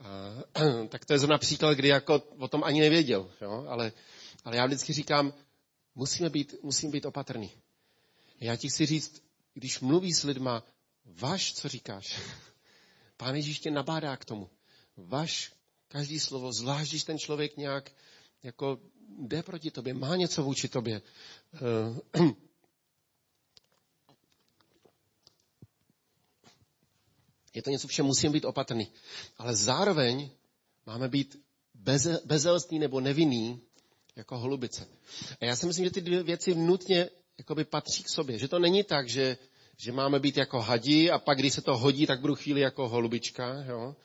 [0.90, 3.66] Tak to je zrovna příklad, kdy jako o tom ani nevěděl, jo?
[3.70, 3.92] Ale,
[4.44, 5.34] ale já vždycky říkám,
[5.96, 7.52] musíme být, musím být opatrný.
[8.40, 10.64] Já ti chci říct, když mluví s lidma,
[11.06, 12.20] vaš, co říkáš.
[13.18, 14.50] Pán Ježíš tě nabádá k tomu.
[14.98, 15.54] Vaš
[15.88, 17.92] každý slovo, zvlášť když ten člověk nějak
[18.44, 18.80] jako
[19.20, 21.02] jde proti tobě, má něco vůči tobě.
[27.54, 28.88] je to něco, všem musím být opatrný.
[29.38, 30.30] Ale zároveň
[30.86, 31.38] máme být
[31.74, 33.62] beze, bezelstný nebo nevinný
[34.16, 34.88] jako holubice.
[35.42, 38.40] A já si myslím, že ty dvě věci nutně jakoby patří k sobě.
[38.40, 39.38] Že to není tak, že
[39.84, 42.90] že máme být jako hadi a pak, když se to hodí, tak budu chvíli jako
[42.90, 43.64] holubička.
[43.68, 43.96] Jo?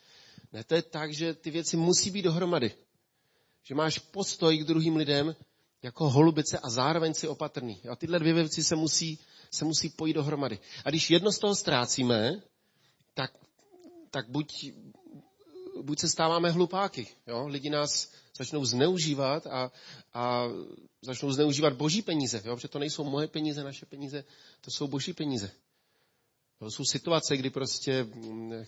[0.53, 2.73] Ne, to je tak, že ty věci musí být dohromady.
[3.63, 5.37] Že máš postoj k druhým lidem
[5.83, 7.81] jako holubice a zároveň si opatrný.
[7.91, 9.19] A tyhle dvě věci se musí,
[9.51, 10.59] se musí pojít dohromady.
[10.85, 12.43] A když jedno z toho ztrácíme,
[13.17, 13.33] tak,
[14.11, 14.73] tak buď,
[15.83, 17.09] buď se stáváme hlupáky.
[17.27, 17.47] Jo?
[17.47, 19.73] Lidi nás začnou zneužívat a,
[20.15, 20.45] a
[21.03, 22.43] začnou zneužívat boží peníze.
[22.45, 22.57] Jo?
[22.57, 24.25] Protože to nejsou moje peníze, naše peníze,
[24.61, 25.51] to jsou boží peníze.
[26.59, 28.65] To jsou situace, kdy prostě, mm,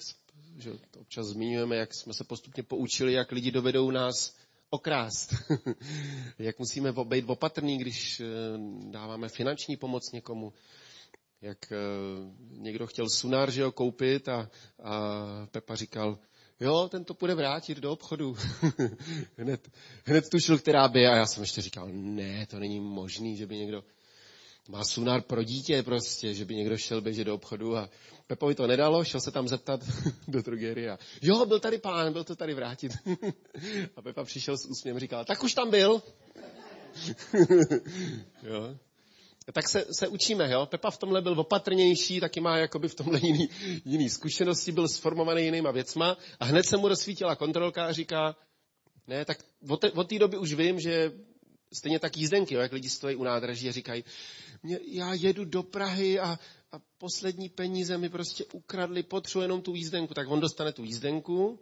[0.59, 4.35] že to občas zmiňujeme, jak jsme se postupně poučili, jak lidi dovedou nás
[4.71, 5.35] okrást.
[6.39, 8.25] jak musíme být opatrní, když eh,
[8.91, 10.53] dáváme finanční pomoc někomu.
[11.42, 11.77] Jak eh,
[12.51, 14.51] někdo chtěl sunár, že ho koupit a,
[14.83, 16.18] a Pepa říkal,
[16.61, 18.37] jo, ten to půjde vrátit do obchodu.
[19.37, 19.68] hned,
[20.05, 21.07] hned tušil, která by.
[21.07, 23.85] A já jsem ještě říkal, ne, to není možný, že by někdo
[24.68, 27.90] má sunár pro dítě prostě, že by někdo šel běžet do obchodu a
[28.27, 29.81] Pepovi to nedalo, šel se tam zeptat
[30.29, 32.92] do drogerie a jo, byl tady pán, byl to tady vrátit.
[33.96, 36.03] a Pepa přišel s úsměvem říkal, tak už tam byl.
[38.42, 38.79] jo.
[39.53, 40.67] Tak se, se učíme, jo.
[40.67, 43.49] Pepa v tomhle byl opatrnější, taky má jakoby v tomhle jiný,
[43.85, 48.37] jiný zkušenosti, byl sformovaný jinýma věcma a hned se mu rozsvítila kontrolka a říká,
[49.07, 49.39] ne, tak
[49.97, 51.13] od té, doby už vím, že
[51.73, 54.05] stejně tak jízdenky, jo, jak lidi stojí u nádraží a říkají,
[54.63, 56.39] mě, já jedu do Prahy a,
[56.73, 60.15] a poslední peníze mi prostě ukradli, potřebuji jenom tu jízdenku.
[60.15, 61.59] Tak on dostane tu jízdenku,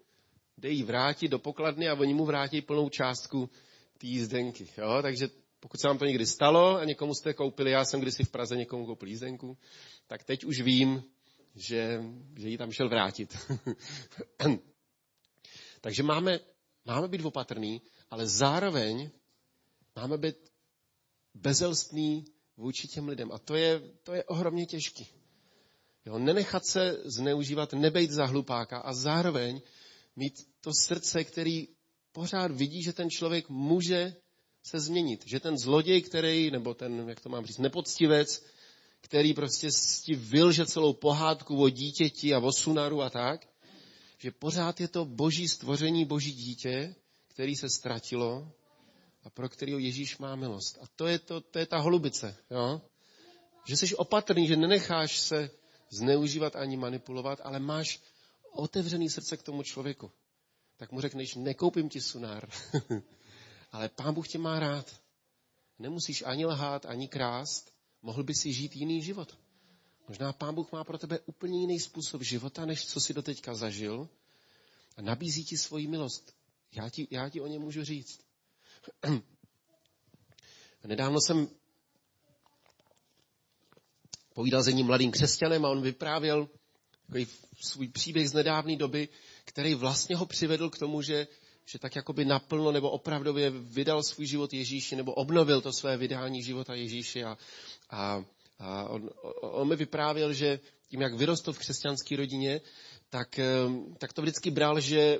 [0.58, 3.50] jde ji vrátit do pokladny a oni mu vrátí plnou částku
[3.98, 4.68] té jízdenky.
[4.78, 4.98] Jo?
[5.02, 5.28] Takže
[5.66, 8.56] pokud se vám to někdy stalo a někomu jste koupili, já jsem kdysi v Praze
[8.56, 9.58] někomu koupil jízdenku,
[10.06, 11.04] tak teď už vím,
[11.54, 12.02] že,
[12.36, 13.36] že ji tam šel vrátit.
[15.80, 16.40] Takže máme,
[16.84, 19.10] máme být opatrný, ale zároveň
[19.96, 20.36] máme být
[21.34, 22.24] bezelstný
[22.56, 23.32] vůči těm lidem.
[23.32, 25.08] A to je, to je ohromně těžký.
[26.04, 29.60] Jo, nenechat se zneužívat, nebejt za hlupáka a zároveň
[30.16, 31.68] mít to srdce, který
[32.12, 34.16] pořád vidí, že ten člověk může
[34.66, 35.26] se změnit.
[35.26, 38.44] Že ten zloděj, který, nebo ten, jak to mám říct, nepoctivec,
[39.00, 39.68] který prostě
[40.02, 43.46] ti vylže celou pohádku o dítěti a o sunaru a tak,
[44.18, 46.94] že pořád je to boží stvoření, boží dítě,
[47.28, 48.52] který se ztratilo
[49.24, 50.78] a pro kterého Ježíš má milost.
[50.82, 52.36] A to je, to, to je ta holubice.
[52.50, 52.80] Jo?
[53.68, 55.50] Že jsi opatrný, že nenecháš se
[55.90, 58.00] zneužívat ani manipulovat, ale máš
[58.52, 60.10] otevřený srdce k tomu člověku.
[60.76, 62.48] Tak mu řekneš, nekoupím ti sunár,
[63.72, 65.00] ale pán Bůh tě má rád.
[65.78, 67.76] Nemusíš ani lhát, ani krást,
[68.06, 69.38] Mohl by si žít jiný život.
[70.08, 74.08] Možná Pán Bůh má pro tebe úplně jiný způsob života, než co si doteďka zažil
[74.96, 76.34] a nabízí ti svoji milost.
[76.72, 78.20] Já ti, já ti o něm můžu říct.
[80.84, 81.48] Nedávno jsem
[84.34, 86.48] povídal s jedním mladým křesťanem a on vyprávěl
[87.06, 87.26] takový
[87.60, 89.08] svůj příběh z nedávné doby,
[89.44, 91.26] který vlastně ho přivedl k tomu, že,
[91.66, 96.42] že tak jakoby naplno nebo opravdově vydal svůj život Ježíši nebo obnovil to své vydání
[96.42, 97.38] života Ježíši a,
[97.90, 98.24] a,
[98.58, 102.60] a on, on mi vyprávěl, že tím, jak vyrostl v křesťanské rodině,
[103.10, 103.40] tak,
[103.98, 105.18] tak to vždycky bral, že,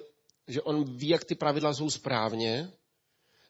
[0.49, 2.73] že on ví, jak ty pravidla jsou správně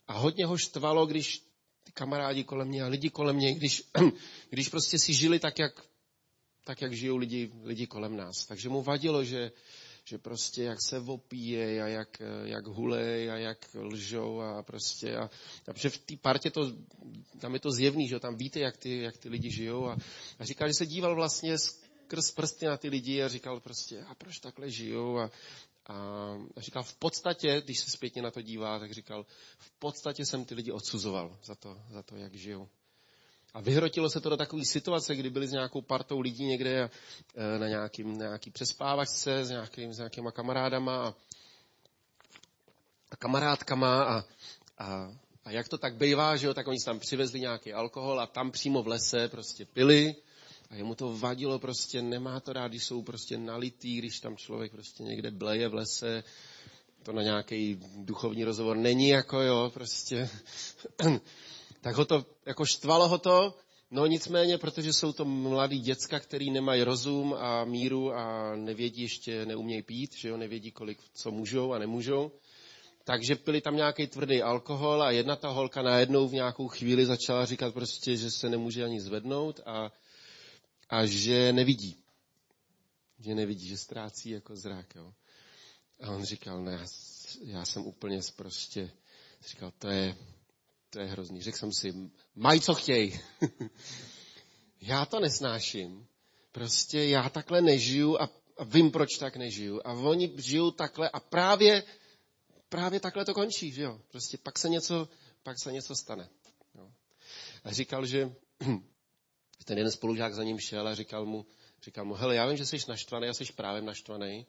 [0.07, 1.43] a hodně ho štvalo, když
[1.83, 3.83] ty kamarádi kolem mě a lidi kolem mě, když,
[4.51, 5.83] když prostě si žili tak, jak,
[6.65, 8.47] tak, jak žijou lidi, lidi kolem nás.
[8.49, 9.53] Takže mu vadilo, že,
[10.09, 15.31] že prostě jak se opíje a jak, jak hulej a jak lžou a prostě a,
[15.69, 16.73] a v té partě to,
[17.38, 19.97] tam je to zjevný, že tam víte, jak ty, jak ty lidi žijou a,
[20.38, 24.14] a říkal, že se díval vlastně skrz prsty na ty lidi a říkal prostě, a
[24.14, 25.31] proč takhle žijou a,
[26.57, 29.27] a říkal, v podstatě, když se zpětně na to dívá, tak říkal,
[29.59, 32.69] v podstatě jsem ty lidi odsuzoval za to, za to jak žijou.
[33.57, 36.90] A vyhrotilo se to do takové situace, kdy byli s nějakou partou lidí někde
[37.35, 41.14] e, na nějakým, nějaký přespávačce s, nějakým, s nějakýma kamarádama a,
[43.11, 44.25] a kamarádkama a,
[44.79, 45.12] a,
[45.45, 48.51] a jak to tak bývá, že jo, tak oni tam přivezli nějaký alkohol a tam
[48.51, 50.14] přímo v lese prostě pili
[50.71, 54.73] a jemu to vadilo prostě, nemá to rád, když jsou prostě nalitý, když tam člověk
[54.73, 56.25] prostě někde bleje v lese,
[57.03, 60.31] to na nějaký duchovní rozhovor není jako jo, prostě.
[61.87, 63.55] tak ho to, jako štvalo ho to,
[63.90, 69.46] no nicméně, protože jsou to mladí děcka, který nemají rozum a míru a nevědí ještě,
[69.46, 72.33] neumějí pít, že jo, nevědí kolik, co můžou a nemůžou.
[73.05, 77.46] Takže pili tam nějaký tvrdý alkohol a jedna ta holka najednou v nějakou chvíli začala
[77.46, 79.92] říkat prostě, že se nemůže ani zvednout a
[80.88, 81.96] a že nevidí.
[83.18, 84.94] Že nevidí, že ztrácí jako zrak.
[84.94, 85.14] Jo.
[86.03, 86.85] A on říkal, ne,
[87.40, 88.90] já jsem úplně prostě,
[89.49, 90.16] říkal, to je,
[90.97, 91.43] to je hrozný.
[91.43, 91.95] Řekl jsem si,
[92.35, 93.21] mají co chtěj.
[94.81, 96.07] já to nesnáším.
[96.53, 99.81] Prostě já takhle nežiju a, a vím, proč tak nežiju.
[99.85, 101.83] A oni žijou takhle a právě,
[102.69, 104.01] právě takhle to končí, že jo.
[104.09, 105.09] Prostě pak se něco,
[105.43, 106.29] pak se něco stane.
[106.75, 106.91] Jo.
[107.65, 108.33] A říkal, že
[109.65, 111.47] ten jeden spolužák za ním šel a říkal mu,
[111.83, 114.47] říkal mu, hele, já vím, že jsi naštvaný, já jsi právě naštvaný,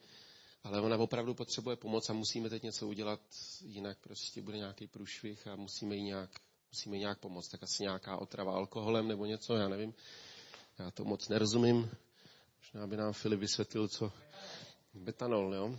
[0.64, 3.20] ale ona opravdu potřebuje pomoc a musíme teď něco udělat,
[3.64, 6.30] jinak prostě bude nějaký průšvih a musíme jí nějak,
[6.72, 7.48] musíme jí nějak pomoct.
[7.48, 9.94] Tak asi nějaká otrava alkoholem nebo něco, já nevím.
[10.78, 11.90] Já to moc nerozumím.
[12.60, 14.12] Možná by nám Filip vysvětlil, co
[14.94, 15.78] betanol, jo?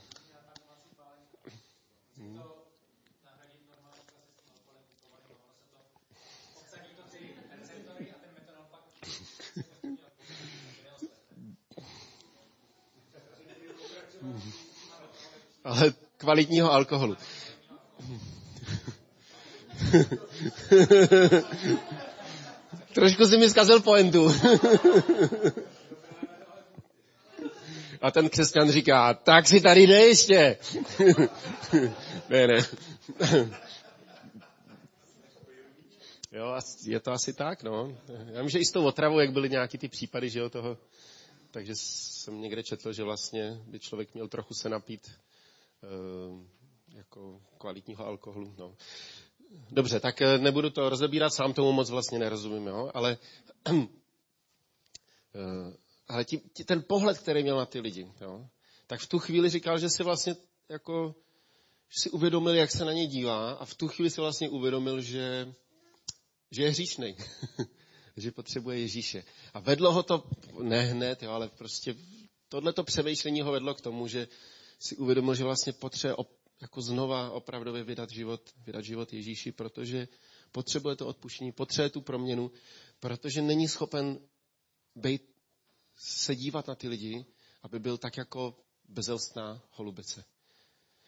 [2.18, 2.59] Hmm.
[15.70, 17.18] Ale kvalitního alkoholu.
[22.94, 24.32] Trošku si mi zkazil pointu.
[28.02, 30.58] A ten křesťan říká, tak si tady jde ještě.
[32.30, 32.58] ne, ne.
[36.32, 36.56] jo,
[36.86, 37.98] je to asi tak, no.
[38.34, 40.78] Já vím, že i s tou otravou, jak byly nějaký ty případy, že jo, toho,
[41.52, 45.12] takže jsem někde četl, že vlastně by člověk měl trochu se napít
[46.96, 48.56] jako kvalitního alkoholu.
[48.58, 48.76] No.
[49.72, 52.92] Dobře, tak eh, nebudu to rozebírat, sám tomu moc vlastně nerozumím, jo?
[52.94, 53.18] ale,
[55.36, 55.74] eh,
[56.08, 58.48] ale tí, tí, ten pohled, který měl na ty lidi, jo?
[58.88, 60.36] tak v tu chvíli říkal, že si vlastně
[60.70, 61.16] jako,
[61.90, 65.02] že si uvědomil, jak se na ně dívá a v tu chvíli si vlastně uvědomil,
[65.02, 65.54] že,
[66.52, 67.16] že je hříšný,
[68.18, 69.24] že potřebuje Ježíše.
[69.54, 70.24] A vedlo ho to,
[70.62, 71.96] ne hned, jo, ale prostě
[72.50, 74.28] tohleto přemýšlení ho vedlo k tomu, že
[74.80, 76.30] si uvědomil, že vlastně potřebuje op,
[76.62, 80.08] jako znova opravdově vydat život, vydat život Ježíši, protože
[80.52, 82.52] potřebuje to odpuštění, potřebuje tu proměnu,
[83.00, 84.20] protože není schopen
[84.96, 85.22] být,
[85.98, 87.26] se dívat na ty lidi,
[87.64, 88.58] aby byl tak jako
[88.90, 90.26] bezelstná holubice.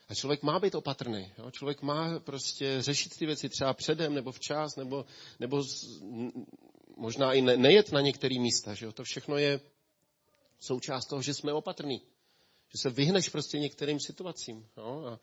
[0.08, 1.32] A člověk má být opatrný.
[1.38, 1.52] Jo?
[1.52, 5.06] Člověk má prostě řešit ty věci třeba předem nebo včas, nebo,
[5.40, 6.02] nebo z,
[6.98, 8.74] možná i ne, nejet na některé místa.
[8.74, 8.92] Že jo?
[8.92, 9.60] To všechno je
[10.60, 12.02] součást toho, že jsme opatrní.
[12.72, 14.68] Že se vyhneš prostě některým situacím.
[14.78, 15.08] No?
[15.08, 15.20] A,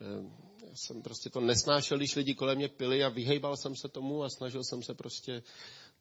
[0.00, 3.88] e, já jsem prostě to nesnášel, když lidi kolem mě pili a vyhejbal jsem se
[3.88, 5.42] tomu a snažil jsem se prostě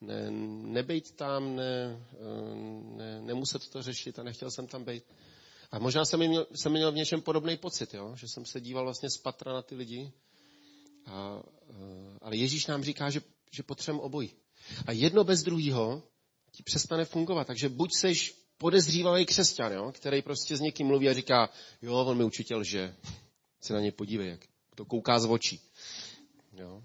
[0.02, 0.32] ne,
[0.72, 2.56] nebejt tam, ne, e,
[2.98, 5.04] ne, nemuset to řešit a nechtěl jsem tam být.
[5.72, 8.16] A možná jsem měl, jsem měl v něčem podobný pocit, jo?
[8.16, 10.12] že jsem se díval vlastně z patra na ty lidi.
[11.06, 13.22] A, e, ale Ježíš nám říká, že,
[13.52, 14.32] že potřebujeme obojí.
[14.86, 16.04] A jedno bez druhého
[16.52, 17.48] ti přestane fungovat.
[17.48, 21.50] Takže buď seš podezřívavý křesťan, jo, který prostě s někým mluví a říká,
[21.82, 22.96] jo, on mi učitel, že
[23.62, 24.42] se na ně podívej, jak
[24.76, 25.62] to kouká z očí.
[26.54, 26.84] Jo.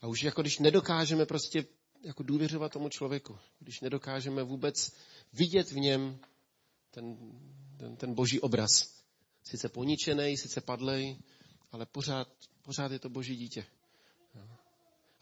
[0.00, 1.64] A už jako když nedokážeme prostě
[2.02, 4.92] jako důvěřovat tomu člověku, když nedokážeme vůbec
[5.32, 6.18] vidět v něm
[6.90, 7.16] ten,
[7.76, 8.70] ten, ten boží obraz.
[9.44, 11.18] Sice poničený, sice padlej,
[11.72, 12.28] ale pořád,
[12.62, 13.66] pořád je to boží dítě.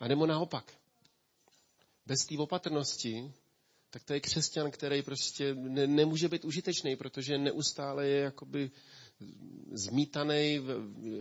[0.00, 0.72] A nebo naopak.
[2.06, 3.32] Bez té opatrnosti,
[3.90, 8.70] tak to je křesťan, který prostě ne, nemůže být užitečný, protože neustále je jakoby
[9.72, 10.60] zmítaný,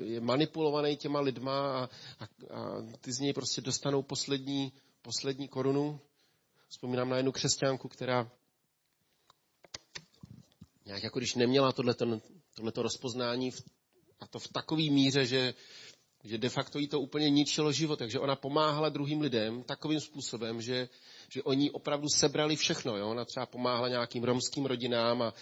[0.03, 1.89] je manipulovaný těma lidma a,
[2.19, 5.99] a, a ty z něj prostě dostanou poslední, poslední korunu.
[6.67, 8.31] Vzpomínám na jednu křesťanku, která
[10.85, 12.21] nějak jako když neměla tohleto,
[12.55, 13.51] tohleto rozpoznání
[14.19, 15.53] a to v takové míře, že,
[16.23, 17.99] že de facto jí to úplně ničilo život.
[17.99, 20.89] Takže ona pomáhala druhým lidem takovým způsobem, že,
[21.29, 22.97] že oni opravdu sebrali všechno.
[22.97, 23.09] Jo?
[23.09, 25.33] Ona třeba pomáhala nějakým romským rodinám a,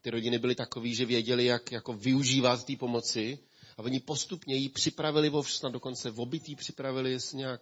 [0.00, 3.38] ty rodiny byly takový, že věděli, jak jako využívat té pomoci.
[3.76, 7.60] A oni postupně jí připravili, snad dokonce v obytý připravili nějak,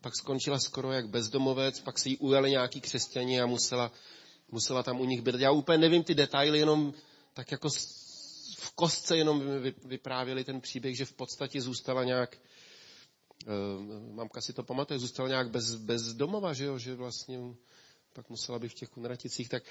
[0.00, 3.92] pak skončila skoro jak bezdomovec, pak se jí ujali nějaký křesťani a musela,
[4.50, 5.34] musela tam u nich být.
[5.34, 6.94] Já úplně nevím ty detaily, jenom
[7.34, 7.70] tak jako
[8.60, 9.42] v kostce jenom
[9.84, 12.38] vyprávěli ten příběh, že v podstatě zůstala nějak,
[13.46, 17.38] uh, mamka si to pamatuje, zůstala nějak bez, bez domova, že jo, že vlastně
[18.12, 19.62] pak musela být v těch kunraticích, tak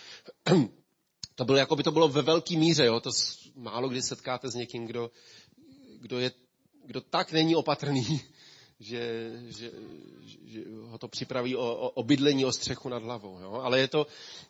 [1.35, 3.09] to bylo, jako by to bylo ve velké míře, jo, to
[3.55, 5.11] málo kdy setkáte s někým, kdo,
[5.99, 6.31] kdo, je,
[6.85, 8.21] kdo tak není opatrný,
[8.79, 9.71] že, že,
[10.43, 13.39] že ho to připraví o, o, o bydlení, o střechu nad hlavou.
[13.39, 13.53] Jo?
[13.53, 14.07] Ale je to,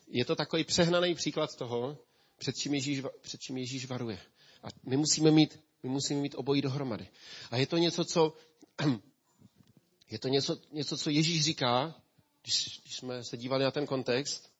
[0.08, 1.98] je to takový přehnaný příklad toho,
[2.40, 4.20] před čím, Ježíš, před čím Ježíš varuje.
[4.64, 7.08] A my musíme mít, my musíme mít obojí dohromady.
[7.52, 8.34] A je to něco, co,
[10.12, 12.02] je to něco, něco co Ježíš říká,
[12.42, 14.52] když, když jsme se dívali na ten kontext,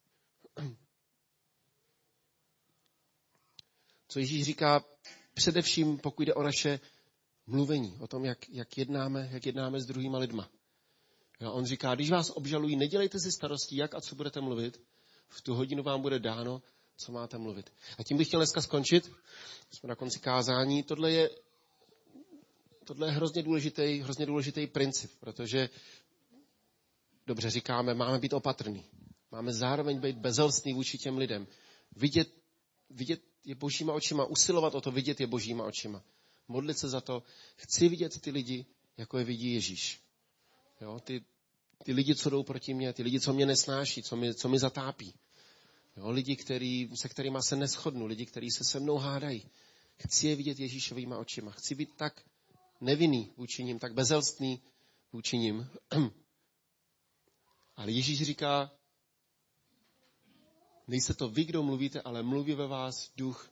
[4.08, 4.86] co Ježíš říká
[5.34, 6.80] především, pokud jde o naše
[7.48, 10.50] mluvení, o tom, jak, jak, jednáme, jak jednáme s druhýma lidma.
[11.42, 14.82] Jo, on říká, když vás obžalují, nedělejte si starosti, jak a co budete mluvit,
[15.28, 16.62] v tu hodinu vám bude dáno,
[17.00, 17.74] co máte mluvit.
[17.98, 19.12] A tím bych chtěl dneska skončit.
[19.72, 20.84] Jsme na konci kázání.
[20.84, 21.30] Tohle je,
[22.84, 25.70] tohle je hrozně důležitý, hrozně důležitý princip, protože
[27.28, 28.86] dobře říkáme, máme být opatrní.
[29.32, 31.48] Máme zároveň být bezelstný vůči těm lidem.
[31.96, 32.30] Vidět,
[32.90, 36.04] vidět je božíma očima, usilovat o to, vidět je božíma očima.
[36.48, 37.24] Modlit se za to.
[37.56, 38.66] Chci vidět ty lidi,
[38.98, 40.02] jako je vidí Ježíš.
[40.82, 41.26] Jo, ty,
[41.84, 44.60] ty lidi, co jdou proti mně, ty lidi, co mě nesnáší, co mi, co mi
[44.60, 45.14] zatápí.
[45.98, 49.50] Jo, lidi, který, se kterými se neschodnu, lidi, kteří se se mnou hádají.
[49.98, 51.52] Chci je vidět Ježíšovýma očima.
[51.52, 52.22] Chci být tak
[52.82, 54.62] nevinný vůči ním, tak bezelstný
[55.14, 55.70] vůči ním.
[57.76, 58.72] Ale Ježíš říká,
[60.88, 63.52] nejste to vy, kdo mluvíte, ale mluví ve vás duch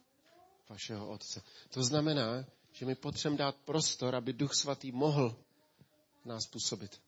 [0.70, 1.42] vašeho Otce.
[1.70, 5.36] To znamená, že my potřebujeme dát prostor, aby Duch Svatý mohl
[6.26, 7.02] nás působit.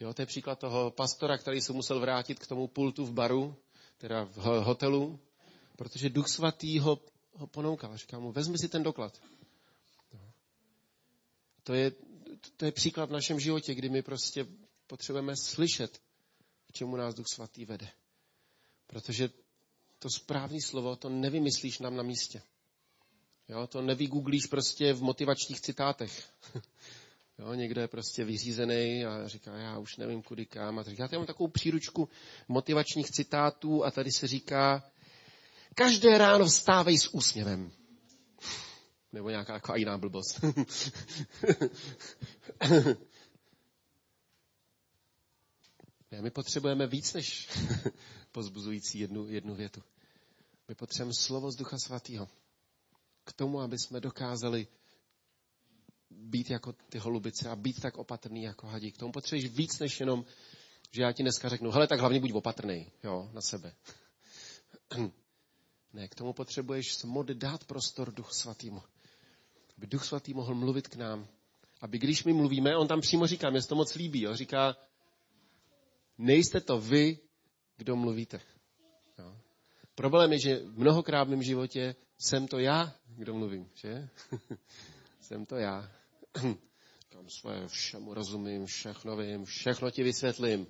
[0.00, 3.56] Jo, to je příklad toho pastora, který se musel vrátit k tomu pultu v baru
[4.02, 5.20] teda v hotelu,
[5.76, 6.98] protože Duch Svatý ho,
[7.32, 7.96] ho ponoukal.
[7.96, 9.22] Říká mu, vezmi si ten doklad.
[11.62, 11.92] To je,
[12.56, 14.46] to je příklad v našem životě, kdy my prostě
[14.86, 15.98] potřebujeme slyšet,
[16.66, 17.88] k čemu nás Duch Svatý vede.
[18.86, 19.30] Protože
[19.98, 22.42] to správné slovo, to nevymyslíš nám na místě.
[23.48, 26.32] Jo, to nevygooglíš prostě v motivačních citátech.
[27.42, 30.78] Jo, někdo je prostě vyřízený a říká, já už nevím kudy kam.
[30.78, 32.08] A říká, já mám takovou příručku
[32.48, 34.90] motivačních citátů a tady se říká,
[35.74, 37.72] každé ráno vstávej s úsměvem.
[39.12, 40.40] Nebo nějaká jako jiná blbost.
[46.20, 47.48] My potřebujeme víc než
[48.32, 49.82] pozbuzující jednu, jednu větu.
[50.68, 52.28] My potřebujeme slovo z Ducha Svatého.
[53.24, 54.66] K tomu, aby jsme dokázali
[56.22, 58.94] být jako ty holubice a být tak opatrný jako hadík.
[58.94, 60.24] K tomu potřebuješ víc než jenom,
[60.90, 63.74] že já ti dneska řeknu, hele, tak hlavně buď opatrný, jo, na sebe.
[65.92, 68.82] ne, k tomu potřebuješ se modlit, dát prostor Duchu Svatýmu.
[69.78, 71.28] Aby Duch Svatý mohl mluvit k nám.
[71.80, 74.76] Aby když my mluvíme, on tam přímo říká, mě to moc líbí, jo, říká,
[76.18, 77.18] nejste to vy,
[77.76, 78.40] kdo mluvíte.
[79.18, 79.36] Jo.
[79.94, 84.08] Problém je, že mnohokrát v mém životě jsem to já, kdo mluvím, že?
[85.20, 85.90] jsem to já.
[87.08, 90.66] Tam své všemu rozumím, všechno vím, všechno ti vysvětlím,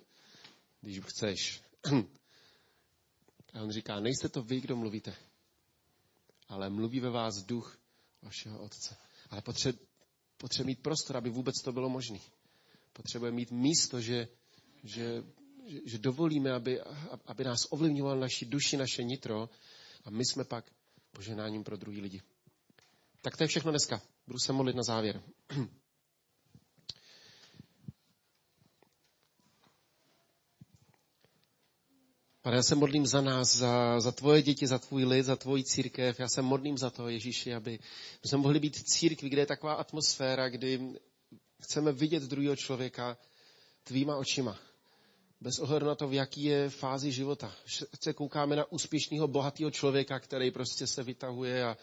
[0.81, 1.63] když chceš.
[3.55, 5.15] A on říká, nejste to vy, kdo mluvíte,
[6.49, 7.79] ale mluví ve vás duch
[8.23, 8.97] vašeho otce.
[9.31, 9.87] Ale potřebuje
[10.37, 12.19] potřebuje mít prostor, aby vůbec to bylo možné.
[12.93, 14.29] Potřebuje mít místo, že,
[14.85, 15.25] že
[15.67, 16.81] že, že dovolíme, aby,
[17.27, 19.51] aby nás ovlivňoval naši duši, naše nitro
[20.05, 20.71] a my jsme pak
[21.13, 22.23] poženáním pro druhý lidi.
[23.23, 24.03] Tak to je všechno dneska.
[24.27, 25.23] Budu se modlit na závěr.
[32.43, 35.65] Pane, já se modlím za nás, za, za tvoje děti, za tvůj lid, za tvoji
[35.65, 36.21] církev.
[36.21, 37.79] Já se modlím za to, Ježíši, aby
[38.25, 41.01] jsme mohli být církví, kde je taková atmosféra, kdy
[41.63, 43.19] chceme vidět druhého člověka
[43.85, 44.59] tvýma očima.
[45.41, 47.55] Bez ohledu na to, v jaký je fázi života.
[48.01, 51.77] Se koukáme na úspěšného, bohatého člověka, který prostě se vytahuje a,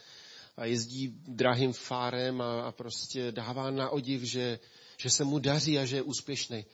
[0.60, 4.60] a jezdí drahým fárem a, a prostě dává na odiv, že,
[4.98, 6.66] že se mu daří a že je úspěšný.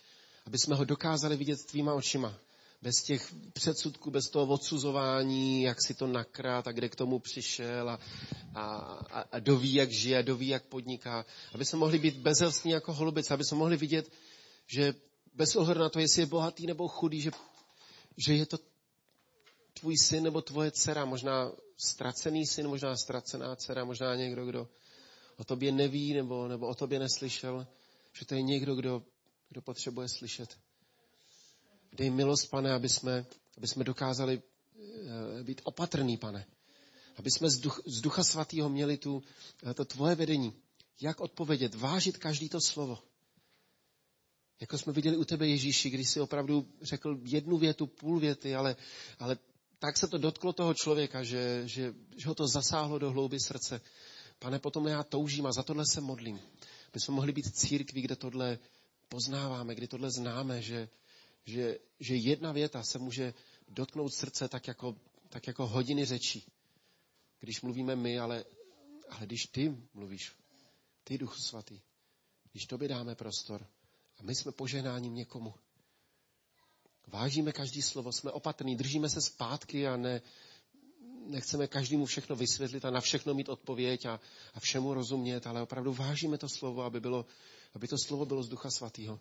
[0.45, 2.35] Aby jsme ho dokázali vidět tvýma očima
[2.81, 7.89] bez těch předsudků, bez toho odsuzování, jak si to nakrát a kde k tomu přišel
[7.89, 7.99] a,
[8.55, 8.75] a,
[9.31, 11.25] a doví, jak žije, doví, jak podniká.
[11.53, 14.11] Aby jsme mohli být bezelstní jako holubice, aby jsme mohli vidět,
[14.67, 14.93] že
[15.33, 17.31] bez ohledu na to, jestli je bohatý nebo chudý, že,
[18.27, 18.57] že je to
[19.85, 24.67] tvůj syn nebo tvoje dcera, možná ztracený syn, možná ztracená dcera, možná někdo, kdo
[25.37, 27.67] o tobě neví nebo, nebo o tobě neslyšel,
[28.13, 29.03] že to je někdo, kdo,
[29.49, 30.57] kdo potřebuje slyšet.
[31.93, 33.25] Dej milost, pane, aby jsme,
[33.57, 34.41] aby jsme dokázali
[35.39, 36.45] eh, být opatrný, pane.
[37.15, 39.23] Aby jsme z, duch, z Ducha Svatého měli tu,
[39.69, 40.53] eh, to tvoje vedení.
[41.01, 42.99] Jak odpovědět, vážit každý to slovo.
[44.59, 48.75] Jako jsme viděli u tebe, Ježíši, když jsi opravdu řekl jednu větu, půl věty, ale,
[49.19, 49.37] ale
[49.79, 53.81] tak se to dotklo toho člověka, že, že, že ho to zasáhlo do hlouby srdce.
[54.39, 56.39] Pane, potom já toužím a za tohle se modlím.
[56.87, 58.59] Aby jsme mohli být církví, kde tohle
[59.09, 60.89] poznáváme, kde tohle známe, že,
[61.45, 63.33] že, že jedna věta se může
[63.67, 64.95] dotknout srdce tak jako,
[65.29, 66.51] tak jako hodiny řečí.
[67.39, 68.45] Když mluvíme my, ale,
[69.09, 70.31] ale když ty mluvíš,
[71.03, 71.81] ty Duchu Svatý,
[72.51, 73.67] když tobě dáme prostor
[74.17, 75.53] a my jsme poženáním někomu,
[77.07, 80.21] vážíme každý slovo, jsme opatrní, držíme se zpátky a ne,
[81.27, 84.19] nechceme každému všechno vysvětlit a na všechno mít odpověď a,
[84.53, 87.25] a všemu rozumět, ale opravdu vážíme to slovo, aby, bylo,
[87.73, 89.19] aby to slovo bylo z Ducha Svatého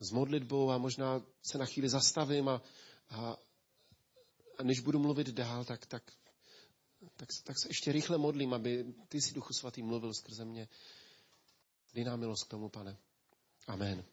[0.00, 2.62] s modlitbou a možná se na chvíli zastavím a,
[3.10, 3.36] a,
[4.58, 6.12] a než budu mluvit dál, tak, tak,
[7.16, 10.68] tak, tak se ještě rychle modlím, aby ty si Duchu Svatý mluvil skrze mě.
[11.94, 12.96] Dej nám milost k tomu, pane.
[13.66, 14.04] Amen.